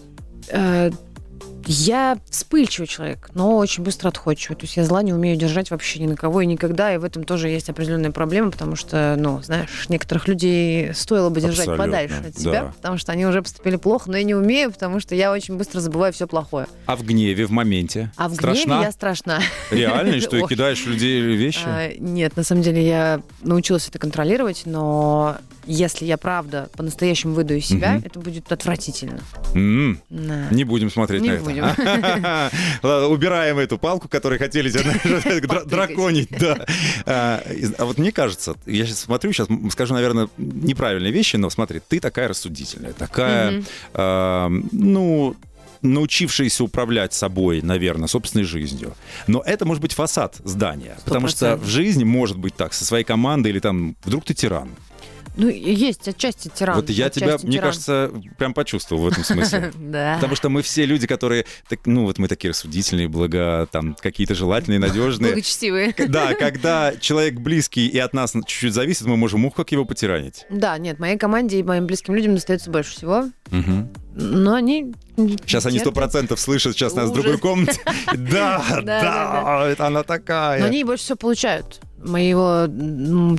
Я 1.66 2.18
вспыльчивый 2.28 2.88
человек, 2.88 3.30
но 3.34 3.56
очень 3.56 3.84
быстро 3.84 4.08
отходчивый. 4.08 4.56
То 4.56 4.64
есть 4.64 4.76
я 4.76 4.84
зла 4.84 5.02
не 5.02 5.12
умею 5.12 5.36
держать 5.36 5.70
вообще 5.70 6.00
ни 6.00 6.06
на 6.06 6.16
кого 6.16 6.40
и 6.40 6.46
никогда. 6.46 6.92
И 6.92 6.98
в 6.98 7.04
этом 7.04 7.22
тоже 7.22 7.48
есть 7.48 7.68
определенная 7.70 8.10
проблема, 8.10 8.50
потому 8.50 8.74
что, 8.74 9.14
ну, 9.16 9.40
знаешь, 9.42 9.88
некоторых 9.88 10.26
людей 10.26 10.92
стоило 10.94 11.28
бы 11.30 11.40
держать 11.40 11.68
Абсолютно, 11.68 11.84
подальше 11.84 12.22
от 12.28 12.38
себя, 12.38 12.52
да. 12.64 12.72
потому 12.76 12.98
что 12.98 13.12
они 13.12 13.24
уже 13.26 13.42
поступили 13.42 13.76
плохо, 13.76 14.10
но 14.10 14.16
я 14.16 14.24
не 14.24 14.34
умею, 14.34 14.72
потому 14.72 14.98
что 15.00 15.14
я 15.14 15.30
очень 15.30 15.56
быстро 15.56 15.80
забываю 15.80 16.12
все 16.12 16.26
плохое. 16.26 16.66
А 16.86 16.96
в 16.96 17.04
гневе, 17.04 17.46
в 17.46 17.50
моменте? 17.52 18.10
А 18.16 18.28
в 18.28 18.34
Страшна? 18.34 18.64
гневе 18.64 18.82
я 18.86 18.92
страшна. 18.92 19.40
Реально? 19.70 20.14
И 20.16 20.20
что, 20.20 20.36
и 20.38 20.46
кидаешь 20.48 20.84
людей 20.86 21.20
вещи? 21.20 21.62
А, 21.66 21.92
Нет, 21.98 22.36
на 22.36 22.42
самом 22.42 22.62
деле 22.62 22.84
я 22.84 23.20
научилась 23.42 23.86
это 23.88 23.98
контролировать, 23.98 24.62
но 24.66 25.36
если 25.66 26.04
я 26.04 26.16
правда 26.16 26.68
по-настоящему 26.76 27.34
выйду 27.34 27.54
из 27.54 27.66
себя, 27.66 27.92
Мгм. 27.92 28.02
это 28.06 28.18
будет 28.18 28.50
отвратительно. 28.50 29.20
М, 29.54 30.00
Да. 30.08 30.48
Не 30.50 30.64
будем 30.64 30.90
смотреть 30.90 31.22
Не 31.22 31.28
на 31.30 31.34
это. 31.34 31.44
будем. 31.44 31.62
Ладно, 32.82 33.08
Убираем 33.08 33.58
эту 33.58 33.78
палку, 33.78 34.08
которую 34.08 34.38
хотели 34.38 34.70
драконить. 35.66 36.30
Да. 36.30 36.66
А 37.06 37.42
а 37.78 37.84
вот 37.84 37.98
мне 37.98 38.12
кажется, 38.12 38.54
я 38.66 38.86
сейчас 38.86 39.00
смотрю, 39.00 39.32
сейчас 39.32 39.48
скажу, 39.72 39.94
наверное, 39.94 40.28
неправильные 40.36 41.12
вещи, 41.12 41.36
но 41.36 41.50
смотри, 41.50 41.80
ты 41.86 42.00
такая 42.00 42.28
рассудительная, 42.28 42.92
такая, 42.92 43.62
а, 43.94 44.50
ну, 44.72 45.36
научившаяся 45.82 46.64
управлять 46.64 47.14
собой, 47.14 47.62
наверное, 47.62 48.08
собственной 48.08 48.44
жизнью. 48.44 48.94
Но 49.26 49.42
это 49.44 49.64
может 49.64 49.80
быть 49.80 49.92
фасад 49.92 50.36
здания. 50.44 50.96
Потому 51.04 51.28
что 51.28 51.56
в 51.56 51.66
жизни 51.66 52.04
может 52.04 52.38
быть 52.38 52.54
так, 52.54 52.74
со 52.74 52.84
своей 52.84 53.04
командой 53.04 53.48
или 53.48 53.60
там 53.60 53.96
вдруг 54.04 54.24
ты 54.24 54.34
тиран. 54.34 54.70
Ну, 55.36 55.48
есть 55.48 56.08
отчасти 56.08 56.48
тиран. 56.48 56.76
Вот 56.76 56.90
я 56.90 57.08
тебя, 57.08 57.28
отчасти 57.28 57.46
мне 57.46 57.56
тиран. 57.58 57.68
кажется, 57.68 58.10
прям 58.36 58.54
почувствовал 58.54 59.04
в 59.04 59.08
этом 59.08 59.24
смысле. 59.24 59.72
Да. 59.80 60.14
Потому 60.16 60.36
что 60.36 60.48
мы 60.48 60.62
все 60.62 60.84
люди, 60.84 61.06
которые, 61.06 61.46
так, 61.68 61.80
ну 61.86 62.04
вот 62.04 62.18
мы 62.18 62.28
такие 62.28 62.50
рассудительные, 62.50 63.08
благо, 63.08 63.66
там, 63.72 63.96
какие-то 64.00 64.34
желательные, 64.34 64.78
надежные. 64.78 65.32
Благочестивые. 65.32 65.94
Да, 66.08 66.34
когда 66.34 66.94
человек 66.96 67.34
близкий 67.40 67.86
и 67.86 67.98
от 67.98 68.12
нас 68.14 68.32
чуть-чуть 68.32 68.74
зависит, 68.74 69.06
мы 69.06 69.16
можем 69.16 69.44
ух, 69.44 69.54
как 69.54 69.72
его 69.72 69.84
потиранить. 69.84 70.46
Да, 70.50 70.76
нет, 70.78 70.98
моей 70.98 71.16
команде 71.16 71.58
и 71.60 71.62
моим 71.62 71.86
близким 71.86 72.14
людям 72.14 72.34
достается 72.34 72.70
больше 72.70 72.92
всего. 72.92 73.30
Но 74.14 74.54
они... 74.54 74.94
Сейчас 75.16 75.66
они 75.66 75.78
сто 75.78 75.92
процентов 75.92 76.40
слышат 76.40 76.74
сейчас 76.74 76.94
нас 76.94 77.10
в 77.10 77.12
другой 77.12 77.38
комнате. 77.38 77.80
Да, 78.16 78.82
Да, 78.82 79.74
она 79.78 79.90
Но 79.90 80.02
такая. 80.02 80.64
они 80.64 80.84
больше 80.84 81.04
всего 81.04 81.16
получают. 81.16 81.80
Моего 81.98 82.66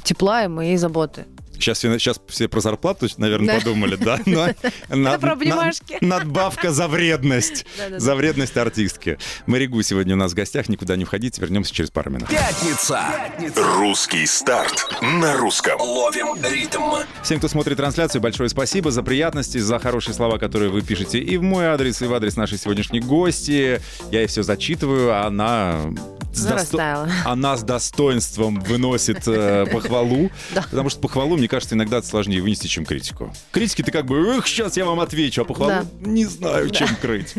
тепла 0.03 0.45
и 0.45 0.47
моей 0.47 0.77
заботы. 0.77 1.25
Сейчас 1.61 1.77
все, 1.77 1.97
сейчас 1.99 2.19
все 2.27 2.47
про 2.47 2.59
зарплату, 2.59 3.07
наверное, 3.17 3.53
Да. 3.55 3.59
подумали, 3.59 3.95
да? 3.95 4.19
Но 4.25 4.47
над- 4.89 5.21
про 5.21 5.29
над- 5.29 5.41
обнимашки. 5.41 5.97
Надбавка 6.01 6.71
за 6.71 6.87
вредность. 6.87 7.65
Да-да-да. 7.77 7.99
За 7.99 8.15
вредность 8.15 8.57
артистки. 8.57 9.17
Маригу 9.45 9.81
сегодня 9.83 10.15
у 10.15 10.17
нас 10.17 10.31
в 10.31 10.35
гостях. 10.35 10.67
Никуда 10.69 10.95
не 10.95 11.05
входите. 11.05 11.39
Вернемся 11.41 11.73
через 11.73 11.91
пару 11.91 12.09
минут. 12.11 12.29
Пятница. 12.29 13.01
Русский 13.55 14.25
старт 14.25 14.87
на 15.01 15.37
русском. 15.37 15.79
Ловим 15.79 16.35
ритм. 16.43 16.81
Всем, 17.23 17.37
кто 17.39 17.47
смотрит 17.47 17.77
трансляцию, 17.77 18.21
большое 18.21 18.49
спасибо 18.49 18.91
за 18.91 19.03
приятности, 19.03 19.57
за 19.59 19.77
хорошие 19.79 20.15
слова, 20.15 20.37
которые 20.39 20.71
вы 20.71 20.81
пишете 20.81 21.19
и 21.19 21.37
в 21.37 21.43
мой 21.43 21.67
адрес, 21.67 22.01
и 22.01 22.05
в 22.05 22.13
адрес 22.13 22.35
нашей 22.35 22.57
сегодняшней 22.57 22.99
гости. 22.99 23.81
Я 24.11 24.21
ей 24.21 24.27
все 24.27 24.41
зачитываю, 24.43 25.11
а 25.13 25.25
она... 25.27 25.81
Ну, 26.37 26.49
досто-. 26.49 27.09
Она 27.25 27.57
с 27.57 27.63
достоинством 27.63 28.59
выносит 28.61 29.27
э, 29.27 29.65
похвалу, 29.71 30.29
Да. 30.55 30.63
потому 30.69 30.89
что 30.89 30.99
похвалу, 30.99 31.37
мне 31.37 31.47
кажется, 31.47 31.75
иногда 31.75 31.97
это 31.97 32.07
сложнее 32.07 32.41
вынести, 32.41 32.67
чем 32.67 32.85
критику. 32.85 33.33
Критики 33.51 33.81
ты 33.83 33.91
как 33.91 34.05
бы, 34.05 34.17
эх, 34.37 34.47
сейчас 34.47 34.77
я 34.77 34.85
вам 34.85 34.99
отвечу, 34.99 35.41
а 35.41 35.45
похвалу 35.45 35.71
Да. 35.71 35.85
не 36.09 36.25
знаю, 36.25 36.69
чем 36.69 36.87
крыть. 37.01 37.33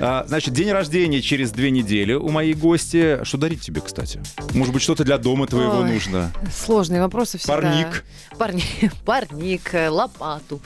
А, 0.00 0.24
значит, 0.28 0.54
день 0.54 0.70
рождения 0.70 1.20
через 1.22 1.50
две 1.50 1.70
недели 1.70 2.12
у 2.12 2.28
моей 2.28 2.54
гости. 2.54 3.20
Что 3.24 3.38
дарить 3.38 3.62
тебе, 3.62 3.80
кстати? 3.80 4.20
Может 4.54 4.72
быть, 4.72 4.82
что-то 4.82 5.04
для 5.04 5.18
дома 5.18 5.46
твоего 5.46 5.78
Ой. 5.78 5.90
нужно? 5.92 6.32
Сложные 6.54 7.00
вопросы 7.00 7.38
всегда. 7.38 7.54
Парник. 7.56 8.04
Парни- 8.38 8.62
Парник, 9.04 9.74
э, 9.74 9.88
лопату. 9.88 10.60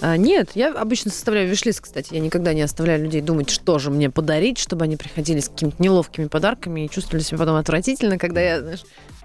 А, 0.00 0.16
Нет, 0.16 0.50
я 0.54 0.72
обычно 0.72 1.10
составляю 1.10 1.48
виш 1.48 1.62
кстати. 1.80 2.12
Я 2.14 2.20
никогда 2.20 2.52
не 2.54 2.62
оставляю 2.62 3.02
людей 3.04 3.20
думать, 3.20 3.48
что 3.50 3.78
же 3.78 3.90
мне 3.90 4.10
подарить, 4.10 4.58
чтобы 4.58 4.84
они 4.84 4.96
приходили 4.96 5.38
с 5.40 5.48
какими-то 5.48 5.80
неловкими 5.80 6.26
подарками 6.26 6.84
и 6.86 6.90
чувствовали 6.90 7.11
себя 7.20 7.38
потом 7.38 7.56
отвратительно, 7.56 8.18
когда 8.18 8.40
я, 8.40 8.60
знаешь, 8.60 8.84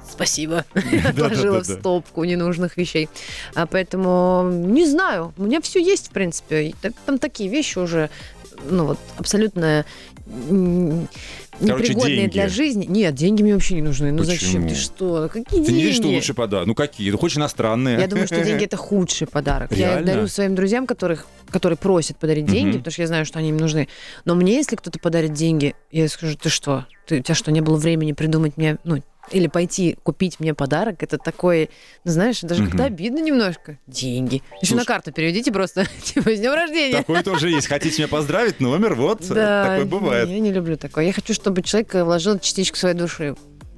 спасибо, 0.09 0.65
отложила 1.05 1.61
в 1.61 1.65
стопку 1.65 2.23
ненужных 2.23 2.77
вещей. 2.77 3.09
А 3.55 3.65
поэтому 3.65 4.49
не 4.51 4.85
знаю, 4.85 5.33
у 5.37 5.43
меня 5.43 5.61
все 5.61 5.81
есть, 5.81 6.07
в 6.07 6.11
принципе. 6.11 6.73
Там 7.05 7.19
такие 7.19 7.49
вещи 7.49 7.77
уже, 7.77 8.09
ну 8.69 8.85
вот, 8.85 8.99
абсолютно 9.17 9.85
Короче, 11.59 11.83
непригодные 11.93 12.17
деньги. 12.17 12.33
для 12.33 12.49
жизни. 12.49 12.85
Нет, 12.85 13.15
деньги 13.15 13.41
мне 13.41 13.53
вообще 13.53 13.75
не 13.75 13.81
нужны. 13.81 14.11
Ну 14.11 14.19
Почему? 14.19 14.35
зачем? 14.37 14.67
Ты 14.67 14.75
что? 14.75 15.29
Какие 15.31 15.43
Ты 15.61 15.65
деньги? 15.67 15.71
не 15.71 15.83
видишь, 15.83 15.95
что 15.97 16.07
лучше 16.09 16.33
подарок? 16.33 16.67
Ну 16.67 16.75
какие? 16.75 17.09
Ну 17.11 17.17
хочешь 17.17 17.37
иностранные? 17.37 17.99
Я 17.99 18.07
думаю, 18.07 18.27
что 18.27 18.43
деньги 18.43 18.65
это 18.65 18.77
худший 18.77 19.25
подарок. 19.27 19.71
Я 19.71 19.77
Реально? 19.77 19.99
их 19.99 20.05
дарю 20.15 20.27
своим 20.27 20.53
друзьям, 20.55 20.85
которых, 20.85 21.25
которые 21.49 21.77
просят 21.77 22.17
подарить 22.17 22.45
деньги, 22.45 22.71
Мгм. 22.71 22.77
потому 22.79 22.91
что 22.91 23.01
я 23.01 23.07
знаю, 23.07 23.25
что 23.25 23.39
они 23.39 23.49
им 23.49 23.57
нужны. 23.57 23.87
Но 24.25 24.35
мне, 24.35 24.55
если 24.55 24.75
кто-то 24.75 24.99
подарит 24.99 25.33
деньги, 25.33 25.73
я 25.91 26.07
скажу, 26.09 26.35
ты 26.37 26.49
что? 26.49 26.85
Ты, 27.07 27.19
у 27.19 27.23
тебя 27.23 27.35
что, 27.35 27.51
не 27.51 27.61
было 27.61 27.77
времени 27.77 28.11
придумать 28.11 28.57
мне, 28.57 28.77
ну, 28.83 29.01
или 29.31 29.47
пойти 29.47 29.97
купить 30.03 30.39
мне 30.39 30.53
подарок? 30.53 31.03
Это 31.03 31.17
такое, 31.17 31.69
ну, 32.03 32.11
знаешь, 32.11 32.41
даже 32.41 32.61
Мгм. 32.63 32.71
как-то 32.71 32.85
обидно 32.85 33.19
немножко. 33.19 33.77
Деньги. 33.87 34.41
Еще 34.61 34.73
на 34.75 34.81
Слушай- 34.81 34.85
карту 34.87 35.11
переведите 35.11 35.51
просто, 35.51 35.85
типа, 36.03 36.31
с 36.35 36.39
днем 36.39 36.53
рождения. 36.53 36.97
Такое 36.97 37.23
тоже 37.23 37.49
есть. 37.49 37.67
Хотите 37.67 37.97
меня 38.01 38.07
поздравить? 38.07 38.59
Номер, 38.59 38.95
вот. 38.95 39.27
Да, 39.29 39.63
Такое 39.67 39.85
бывает. 39.85 40.29
Я 40.29 40.39
не 40.39 40.51
люблю 40.51 40.77
такое. 40.77 41.05
Я 41.05 41.13
хочу, 41.13 41.33
чтобы 41.33 41.61
человек 41.61 41.93
вложил 41.93 42.39
частичку 42.39 42.77
своей 42.77 42.95
души 42.95 43.35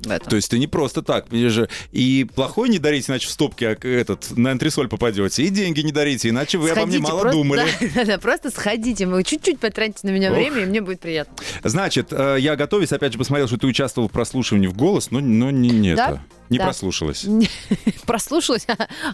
в 0.10 0.16
это. 0.16 0.30
То 0.30 0.36
есть 0.36 0.50
ты 0.50 0.60
не 0.60 0.68
просто 0.68 1.02
так, 1.02 1.28
же, 1.32 1.70
и 1.92 2.28
плохой 2.36 2.70
не 2.70 2.80
дарите, 2.80 3.12
иначе 3.12 3.28
в 3.28 3.32
стопке 3.32 3.70
а, 3.70 3.88
этот, 3.88 4.38
на 4.38 4.52
антресоль 4.52 4.88
попадете, 4.88 5.44
и 5.44 5.50
деньги 5.50 5.82
не 5.82 5.92
дарите, 5.92 6.30
иначе 6.30 6.58
вы 6.58 6.70
обо 6.70 6.86
мне 6.86 6.98
Сходите, 6.98 7.04
мало 7.04 7.22
просто- 7.22 7.38
думали. 7.38 7.66
Да, 7.80 7.88
да, 7.96 8.06
да, 8.06 8.18
просто 8.18 8.52
сходите, 8.52 9.06
вы 9.08 9.24
чуть-чуть 9.24 9.60
потратите 9.60 10.08
на 10.08 10.12
меня 10.12 10.32
Ох. 10.32 10.38
время, 10.38 10.64
и 10.64 10.66
мне 10.66 10.82
будет 10.82 11.00
приятно. 11.00 11.36
Значит, 11.64 12.08
э, 12.12 12.38
я 12.40 12.56
готовясь, 12.56 12.92
опять 12.92 13.14
же, 13.14 13.18
посмотрел, 13.18 13.48
что 13.48 13.58
ты 13.58 13.68
участвовал 13.68 14.08
в 14.08 14.12
прослушивании 14.12 14.68
в 14.68 14.74
голос, 14.74 15.12
но, 15.12 15.20
но 15.20 15.52
не, 15.52 15.70
не 15.70 15.96
Да, 15.96 16.10
это. 16.10 16.22
Не 16.50 16.58
да. 16.58 16.66
прослушалась. 16.66 17.26
Прослушалась 18.06 18.66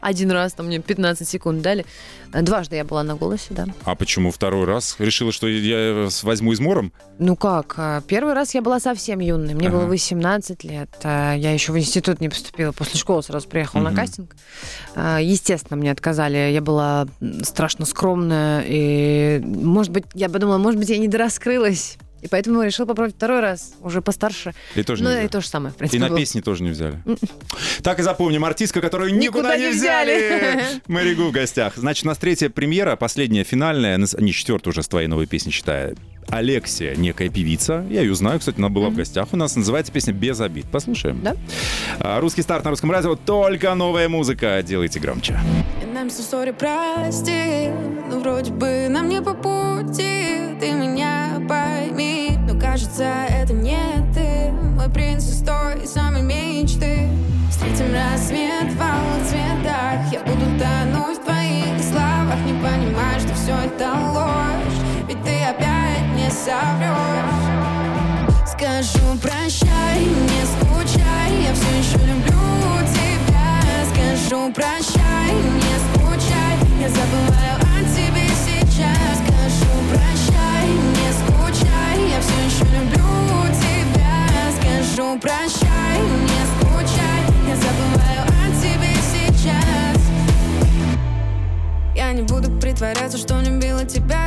один 0.01 0.31
раз, 0.31 0.53
там 0.53 0.67
мне 0.67 0.79
15 0.79 1.27
секунд 1.27 1.61
дали. 1.61 1.85
Дважды 2.31 2.77
я 2.77 2.83
была 2.85 3.03
на 3.03 3.15
голосе, 3.15 3.47
да. 3.49 3.65
А 3.83 3.95
почему 3.95 4.31
второй 4.31 4.65
раз? 4.65 4.95
Решила, 4.99 5.31
что 5.31 5.47
я 5.47 6.07
возьму 6.23 6.53
измором? 6.53 6.93
Ну 7.19 7.35
как, 7.35 7.75
а, 7.77 8.01
первый 8.01 8.33
раз 8.33 8.55
я 8.55 8.61
была 8.61 8.79
совсем 8.79 9.19
юной, 9.19 9.53
мне 9.53 9.67
Ага. 9.67 9.77
было 9.79 9.85
18 9.87 10.63
лет, 10.63 10.89
а, 11.03 11.33
я 11.33 11.51
еще 11.51 11.71
в 11.71 11.77
институт 11.77 12.19
не 12.21 12.29
поступила, 12.29 12.71
после 12.71 12.99
школы 12.99 13.21
сразу 13.23 13.47
приехала 13.47 13.81
Мгм. 13.81 13.89
на 13.93 13.95
кастинг. 14.01 14.35
А, 14.95 15.19
Естественно, 15.19 15.77
мне 15.77 15.91
отказали, 15.91 16.51
я 16.51 16.61
была 16.61 17.07
страшно 17.43 17.85
скромная, 17.85 18.63
и, 18.67 19.39
может 19.43 19.91
быть, 19.91 20.05
я 20.13 20.29
подумала, 20.29 20.57
может 20.57 20.79
быть, 20.79 20.89
я 20.89 20.97
не 20.97 21.07
дораскрылась, 21.07 21.97
и 22.25 22.27
поэтому 22.27 22.61
решила 22.63 22.85
попробовать 22.87 23.15
второй 23.15 23.39
раз, 23.39 23.73
уже 23.81 24.01
постарше. 24.01 24.53
И 24.75 24.83
тоже 24.83 25.03
Ну 25.03 25.11
и 25.17 25.27
то 25.27 25.41
же 25.41 25.47
самое, 25.47 25.71
в 25.71 25.75
И 25.75 25.79
принципе, 25.79 25.99
на 26.01 26.09
было. 26.09 26.17
песни 26.17 26.41
тоже 26.41 26.63
не 26.63 26.71
взяли. 26.71 26.99
Так 27.83 27.99
и 27.99 28.03
запомним, 28.03 28.43
артистка, 28.43 28.81
которую 28.81 29.13
никуда, 29.15 29.55
Никуда 29.55 29.57
не 29.57 29.69
взяли. 29.69 30.15
взяли. 30.15 30.63
Маригу 30.87 31.23
в 31.25 31.31
гостях. 31.31 31.73
Значит, 31.75 32.05
у 32.05 32.07
нас 32.07 32.17
третья 32.17 32.49
премьера, 32.49 32.95
последняя, 32.95 33.43
финальная, 33.43 33.97
не 33.97 34.33
четвертая 34.33 34.71
уже 34.71 34.81
с 34.83 34.87
твоей 34.87 35.07
новой 35.07 35.27
песни, 35.27 35.51
считаю. 35.51 35.95
Алексия, 36.29 36.95
некая 36.95 37.29
певица. 37.29 37.85
Я 37.89 38.01
ее 38.01 38.15
знаю, 38.15 38.39
кстати, 38.39 38.57
она 38.57 38.69
была 38.69 38.89
в 38.89 38.95
гостях 38.95 39.27
у 39.31 39.37
нас. 39.37 39.55
Называется 39.55 39.91
песня 39.91 40.13
«Без 40.13 40.39
обид». 40.41 40.65
Послушаем. 40.65 41.21
Да. 41.23 41.35
А, 41.99 42.19
Русский 42.19 42.41
старт 42.41 42.63
на 42.65 42.71
русском 42.71 42.91
радио. 42.91 43.15
Только 43.15 43.73
новая 43.75 44.09
музыка. 44.09 44.61
Делайте 44.63 44.99
громче. 44.99 45.39
I'm 46.05 46.11
so 46.11 46.21
sorry, 46.21 46.53
прости 46.53 47.71
Ну, 48.11 48.19
вроде 48.19 48.51
бы 48.51 48.87
нам 48.89 49.09
не 49.09 49.23
по 49.23 49.33
пути 49.33 50.53
Ты 50.59 50.71
меня 50.73 51.41
пойми 51.49 52.37
Но 52.47 52.59
кажется, 52.59 53.11
это 53.27 53.53
не 53.53 53.79
ты 54.13 54.51
Мой 54.51 54.87
принц 54.89 55.23
из 55.23 55.39
той 55.39 55.87
самой 55.87 56.21
мечты 56.21 57.07
Встретим 57.49 57.91
рассвет 57.91 58.71
в 58.71 58.81
алых 58.81 59.25
цветах 59.25 60.11
Я 60.11 60.19
буду 60.25 60.45
тонуть 60.59 61.17
в 61.17 61.23
твоих 61.23 61.81
словах 61.81 62.37
Не 62.45 62.53
понимаю, 62.53 63.19
что 63.19 63.33
все 63.33 63.55
это 63.65 63.89
ложь 64.13 65.07
Ведь 65.07 65.23
ты 65.23 65.43
опять 65.43 65.94
соврешь 66.35 67.45
Скажу 68.45 69.17
прощай, 69.21 69.99
не 69.99 70.43
скучай 70.45 71.31
Я 71.43 71.53
все 71.53 71.71
еще 71.77 71.97
люблю 72.05 72.43
тебя. 72.93 73.49
Скажу 73.89 74.51
прощай, 74.53 75.33
не 75.33 75.75
скучай 75.85 76.55
Я 76.81 76.89
забываю 76.89 77.55
о 77.59 77.79
тебе 77.95 78.27
сейчас. 78.45 79.15
Скажу 79.23 79.73
прощай, 79.89 80.67
не 80.97 81.09
скучай 81.19 81.97
Я 82.09 82.19
все 82.21 82.37
еще 82.45 82.65
люблю 82.75 83.09
тебя. 83.63 84.15
Скажу 84.57 85.07
прощай, 85.19 85.97
не 86.29 86.41
скучай 86.53 87.21
Я 87.47 87.55
забываю 87.55 88.21
о 88.23 88.45
тебе 88.61 88.93
сейчас. 89.13 89.99
Я 91.95 92.11
не 92.11 92.21
буду 92.23 92.51
притворяться, 92.59 93.17
что 93.17 93.39
любила 93.41 93.85
тебя 93.85 94.24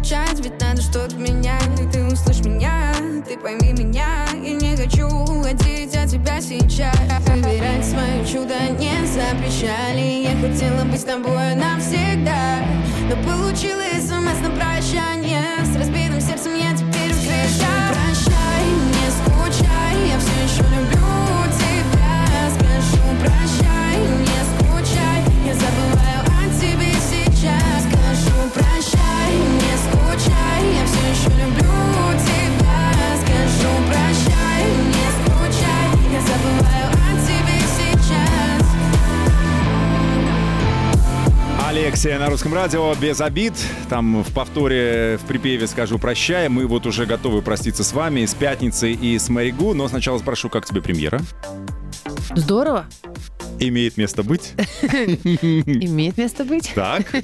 скучать, 0.00 0.40
ведь 0.40 0.60
надо 0.60 0.80
что-то 0.80 1.16
менять. 1.16 1.80
И 1.80 1.86
ты 1.86 2.04
услышь 2.04 2.40
меня, 2.40 2.92
ты 3.26 3.36
пойми 3.36 3.72
меня. 3.72 4.26
Я 4.34 4.52
не 4.54 4.76
хочу 4.76 5.06
уходить 5.06 5.94
от 5.94 6.08
тебя 6.08 6.40
сейчас. 6.40 6.96
Выбирать 7.26 7.84
свое 7.84 8.24
чудо 8.26 8.54
не 8.78 9.06
запрещали. 9.06 10.22
Я 10.22 10.36
хотела 10.40 10.84
быть 10.84 11.00
с 11.00 11.04
тобой 11.04 11.54
навсегда. 11.54 12.64
Но 13.08 13.16
получила 13.24 13.82
смс 14.00 14.40
на 14.42 14.50
прощание. 14.56 15.42
С 15.64 15.76
разбитым 15.76 16.20
сердцем 16.20 16.54
я 16.54 16.72
теперь 16.74 17.12
скричаю 17.12 17.92
Прощай, 17.92 18.64
не 18.86 19.10
скучай 19.10 20.08
Я 20.08 20.18
все 20.18 20.62
еще 20.62 20.62
люблю 20.74 20.99
Алексия 41.70 42.18
на 42.18 42.28
русском 42.28 42.52
радио 42.52 42.92
без 42.96 43.20
обид. 43.20 43.52
Там 43.88 44.24
в 44.24 44.34
повторе, 44.34 45.20
в 45.22 45.26
припеве 45.28 45.68
скажу 45.68 46.00
прощай. 46.00 46.48
Мы 46.48 46.66
вот 46.66 46.84
уже 46.84 47.06
готовы 47.06 47.42
проститься 47.42 47.84
с 47.84 47.92
вами 47.92 48.26
с 48.26 48.34
пятницей 48.34 48.92
и 48.92 49.16
с 49.16 49.28
Маригу. 49.28 49.72
Но 49.72 49.86
сначала 49.86 50.18
спрошу, 50.18 50.48
как 50.48 50.66
тебе 50.66 50.82
премьера? 50.82 51.20
Здорово. 52.34 52.86
Имеет 53.60 53.96
место 53.96 54.22
быть. 54.22 54.52
Имеет 54.82 56.16
место 56.16 56.44
быть. 56.44 56.72
Так, 56.74 57.14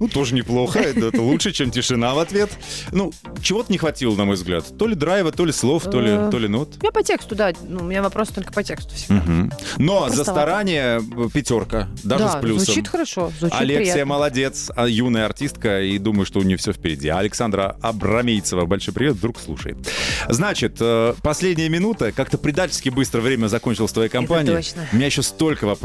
ну 0.00 0.08
тоже 0.08 0.34
неплохо. 0.34 0.78
Это, 0.80 1.20
лучше, 1.20 1.52
чем 1.52 1.70
тишина 1.70 2.14
в 2.14 2.18
ответ. 2.18 2.50
Ну, 2.92 3.12
чего-то 3.42 3.70
не 3.70 3.78
хватило, 3.78 4.14
на 4.16 4.24
мой 4.24 4.36
взгляд. 4.36 4.64
То 4.78 4.86
ли 4.86 4.94
драйва, 4.94 5.32
то 5.32 5.44
ли 5.44 5.52
слов, 5.52 5.84
то 5.84 6.00
ли, 6.00 6.14
Э, 6.14 6.30
то 6.30 6.38
ли 6.38 6.48
нот. 6.48 6.74
Я 6.82 6.90
по 6.90 7.02
тексту, 7.02 7.34
да. 7.34 7.52
Ну, 7.66 7.80
у 7.80 7.84
меня 7.84 8.02
вопрос 8.02 8.28
только 8.28 8.52
по 8.52 8.62
тексту 8.62 8.94
всегда. 8.94 9.22
Но 9.78 10.08
за 10.08 10.24
старание 10.24 11.00
э, 11.00 11.28
пятерка, 11.32 11.88
даже 12.02 12.24
да, 12.24 12.38
с 12.38 12.40
плюсом. 12.40 12.64
звучит 12.64 12.88
хорошо, 12.88 13.32
звучит 13.38 13.58
Алексия 13.58 14.04
молодец, 14.04 14.70
а 14.74 14.86
юная 14.86 15.26
артистка, 15.26 15.82
и 15.82 15.98
думаю, 15.98 16.26
что 16.26 16.40
у 16.40 16.42
нее 16.42 16.56
все 16.56 16.72
впереди. 16.72 17.08
Александра 17.08 17.76
Абрамейцева, 17.82 18.66
большой 18.66 18.94
привет, 18.94 19.16
вдруг 19.16 19.38
слушает. 19.40 19.76
Значит, 20.28 20.76
э, 20.80 21.14
последняя 21.22 21.68
минута, 21.68 22.12
как-то 22.12 22.38
предательски 22.38 22.88
быстро 22.88 23.20
время 23.20 23.46
закончилось 23.46 23.90
в 23.90 23.94
твоей 23.94 24.10
компании. 24.10 24.62
У 24.92 24.96
меня 24.96 25.06
еще 25.06 25.22
столько 25.22 25.64
вопросов. 25.64 25.83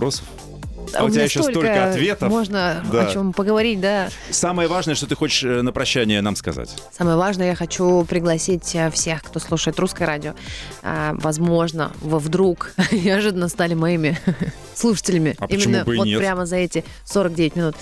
А 0.95 1.03
у 1.03 1.09
тебя 1.09 1.23
еще 1.23 1.43
столько 1.43 1.89
ответов. 1.89 2.29
Можно 2.29 2.83
Да. 2.91 3.05
о 3.07 3.11
чем 3.13 3.31
поговорить, 3.31 3.79
да. 3.79 4.09
Самое 4.31 4.67
важное, 4.67 4.95
что 4.95 5.05
ты 5.05 5.15
хочешь 5.15 5.43
э, 5.43 5.61
на 5.61 5.71
прощание 5.71 6.19
нам 6.21 6.35
сказать. 6.35 6.75
Самое 6.91 7.15
важное, 7.15 7.49
я 7.49 7.55
хочу 7.55 8.03
пригласить 8.05 8.73
э, 8.73 8.89
всех, 8.89 9.21
кто 9.21 9.39
слушает 9.39 9.77
русское 9.79 10.05
радио. 10.05 10.33
А, 10.81 11.13
Возможно, 11.13 11.91
вы 12.01 12.17
вдруг 12.17 12.71
неожиданно 12.91 13.49
стали 13.49 13.75
моими 13.75 14.17
слушателями. 14.73 15.35
А 15.37 15.47
почему 15.47 15.75
Именно 15.75 15.83
вот 15.85 16.05
нет? 16.05 16.19
прямо 16.19 16.45
за 16.47 16.55
эти 16.55 16.83
49 17.05 17.55
минут. 17.55 17.75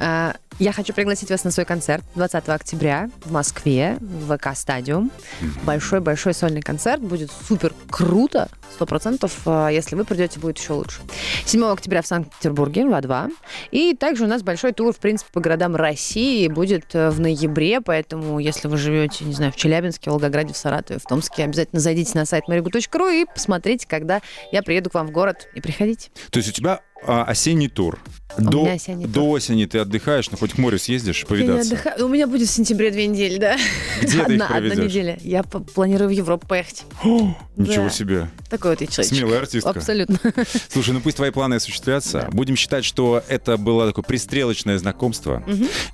А, 0.00 0.34
Я 0.58 0.72
хочу 0.72 0.92
пригласить 0.92 1.30
вас 1.30 1.44
на 1.44 1.52
свой 1.52 1.64
концерт 1.64 2.04
20 2.16 2.48
октября 2.48 3.10
в 3.24 3.30
Москве, 3.30 3.96
в 4.00 4.36
ВК 4.36 4.56
Стадиум. 4.56 5.12
Большой-большой 5.62 6.34
сольный 6.34 6.62
концерт. 6.62 7.00
Будет 7.00 7.30
супер 7.30 7.72
круто. 7.88 8.48
Сто 8.74 8.84
процентов. 8.84 9.38
А, 9.46 9.68
Если 9.68 9.94
вы 9.94 10.04
придете, 10.04 10.40
будет 10.40 10.58
еще 10.58 10.72
лучше. 10.72 11.00
7 11.44 11.64
октября 11.64 12.02
в 12.02 12.08
Санкт-Петербурге, 12.08 12.86
в 12.86 12.90
А2. 12.90 13.30
И 13.70 13.94
также 13.94 14.24
у 14.24 14.26
нас 14.26 14.42
большой 14.42 14.72
тур, 14.72 14.92
в 14.92 14.98
принципе, 14.98 15.30
по 15.32 15.38
городам 15.40 15.76
России 15.76 16.48
будет 16.48 16.92
э, 16.92 17.10
в 17.10 17.20
ноябре, 17.20 17.80
поэтому 17.80 18.40
если 18.40 18.66
вы 18.66 18.78
живете, 18.78 19.24
не 19.24 19.34
знаю, 19.34 19.52
в 19.52 19.56
Челябинске, 19.56 20.10
Волгограде, 20.10 20.54
в 20.54 20.56
Саратове, 20.56 20.98
в 20.98 21.04
Томске, 21.04 21.44
обязательно 21.44 21.80
зайдите 21.80 22.18
на 22.18 22.24
сайт 22.24 22.44
marigu.ru 22.48 23.22
и 23.22 23.26
посмотрите, 23.32 23.86
когда 23.86 24.20
я 24.50 24.62
приеду 24.64 24.90
к 24.90 24.94
вам 24.94 25.06
в 25.06 25.10
город, 25.12 25.48
и 25.54 25.60
приходите. 25.60 26.10
То 26.30 26.38
есть 26.38 26.48
у 26.48 26.52
тебя 26.52 26.80
а, 27.06 27.24
осенний 27.24 27.68
тур. 27.68 27.98
До, 28.36 28.62
меня 28.62 28.74
осенний 28.74 29.04
тур. 29.06 29.14
до 29.14 29.30
осени 29.30 29.64
ты 29.64 29.78
отдыхаешь, 29.78 30.30
ну 30.30 30.36
хоть 30.36 30.52
к 30.52 30.58
морю 30.58 30.78
съездишь, 30.78 31.20
Я 31.20 31.26
повидаться. 31.26 31.72
отдыхаю. 31.72 32.04
У 32.06 32.08
меня 32.08 32.26
будет 32.26 32.48
в 32.48 32.52
сентябре 32.52 32.90
две 32.90 33.06
недели, 33.06 33.38
да? 33.38 33.56
Где 34.00 34.12
ты 34.24 34.34
их 34.34 34.42
одна, 34.44 34.46
одна 34.48 34.74
неделя. 34.76 35.18
Я 35.22 35.42
планирую 35.42 36.08
в 36.08 36.12
Европу 36.12 36.46
поехать. 36.46 36.84
Ничего 37.56 37.84
Да. 37.84 37.90
себе. 37.90 38.30
Такой 38.50 38.72
вот 38.72 38.80
я 38.80 38.86
человечек. 38.86 39.16
Смелая 39.18 39.40
артистка. 39.40 39.70
Абсолютно. 39.70 40.20
Слушай, 40.68 40.90
ну 40.94 41.00
пусть 41.00 41.16
твои 41.16 41.30
планы 41.30 41.54
осуществятся. 41.54 42.28
Будем 42.32 42.54
считать, 42.54 42.84
что 42.84 43.24
это 43.28 43.56
было 43.56 43.86
такое 43.88 44.04
пристрелочное 44.04 44.78
знакомство. 44.78 45.42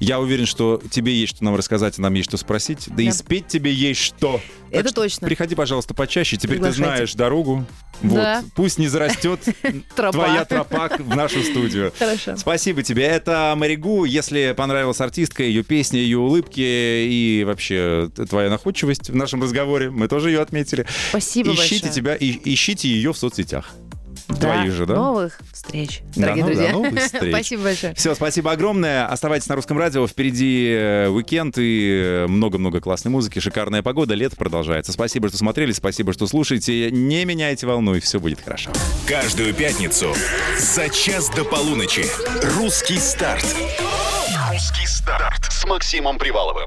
Я 0.00 0.20
уверен, 0.20 0.44
что 0.46 0.82
тебе 0.90 1.14
есть 1.14 1.36
что 1.36 1.44
нам 1.44 1.54
рассказать, 1.56 1.98
а 1.98 2.02
нам 2.02 2.12
есть 2.14 2.28
что 2.28 2.36
спросить. 2.36 2.88
Да, 2.88 3.02
и 3.02 3.06
Да. 3.06 3.12
спеть 3.12 3.46
тебе 3.46 3.72
есть 3.72 4.00
что. 4.00 4.40
Так 4.74 4.80
Это 4.80 4.88
что 4.90 5.02
точно. 5.02 5.28
Приходи, 5.28 5.54
пожалуйста, 5.54 5.94
почаще. 5.94 6.36
Теперь 6.36 6.58
ты 6.60 6.72
знаешь 6.72 7.14
дорогу. 7.14 7.64
Вот. 8.02 8.14
Да. 8.14 8.44
Пусть 8.56 8.78
не 8.78 8.88
зарастет 8.88 9.40
твоя 9.94 10.44
тропа 10.44 10.90
в 10.98 11.14
нашу 11.14 11.42
студию. 11.42 11.92
Хорошо. 11.96 12.36
Спасибо 12.36 12.82
тебе. 12.82 13.04
Это 13.04 13.54
Маригу. 13.56 14.04
Если 14.04 14.52
понравилась 14.56 15.00
артистка, 15.00 15.44
ее 15.44 15.62
песни, 15.62 15.98
ее 15.98 16.18
улыбки 16.18 16.60
и 16.60 17.44
вообще 17.46 18.10
твоя 18.28 18.50
находчивость 18.50 19.10
в 19.10 19.14
нашем 19.14 19.42
разговоре, 19.42 19.90
мы 19.90 20.08
тоже 20.08 20.30
ее 20.30 20.40
отметили. 20.40 20.86
Спасибо 21.10 21.52
ищите 21.52 21.88
тебя 21.88 22.16
и 22.16 22.36
ищите 22.52 22.88
ее 22.88 23.12
в 23.12 23.16
соцсетях. 23.16 23.70
Да. 24.28 24.36
Твоих 24.54 24.72
же, 24.72 24.86
да? 24.86 24.94
Новых 24.94 25.38
встреч, 25.52 26.00
Да, 26.16 26.22
дорогие 26.34 26.44
ну 26.44 26.50
да, 26.50 26.54
друзья. 26.56 26.72
новых 26.72 27.02
встреч. 27.04 27.30
Спасибо 27.34 27.62
большое. 27.64 27.94
Все, 27.94 28.14
спасибо 28.14 28.52
огромное. 28.52 29.06
Оставайтесь 29.06 29.48
на 29.48 29.54
русском 29.56 29.78
радио. 29.78 30.06
Впереди 30.06 30.68
э, 30.70 31.08
уикенд 31.08 31.58
и 31.58 32.02
э, 32.02 32.26
много-много 32.26 32.80
классной 32.80 33.10
музыки. 33.10 33.38
Шикарная 33.38 33.82
погода. 33.82 34.14
Лето 34.14 34.36
продолжается. 34.36 34.92
Спасибо, 34.92 35.28
что 35.28 35.36
смотрели. 35.36 35.72
Спасибо, 35.72 36.12
что 36.12 36.26
слушаете. 36.26 36.90
Не 36.90 37.24
меняйте 37.24 37.66
волну, 37.66 37.94
и 37.94 38.00
все 38.00 38.18
будет 38.20 38.40
хорошо. 38.42 38.70
Каждую 39.06 39.52
пятницу 39.52 40.14
за 40.58 40.88
час 40.88 41.28
до 41.30 41.44
полуночи. 41.44 42.04
Русский 42.56 42.98
старт. 42.98 43.44
Русский 44.50 44.86
старт 44.86 45.44
с 45.50 45.66
Максимом 45.66 46.16
Приваловым. 46.18 46.62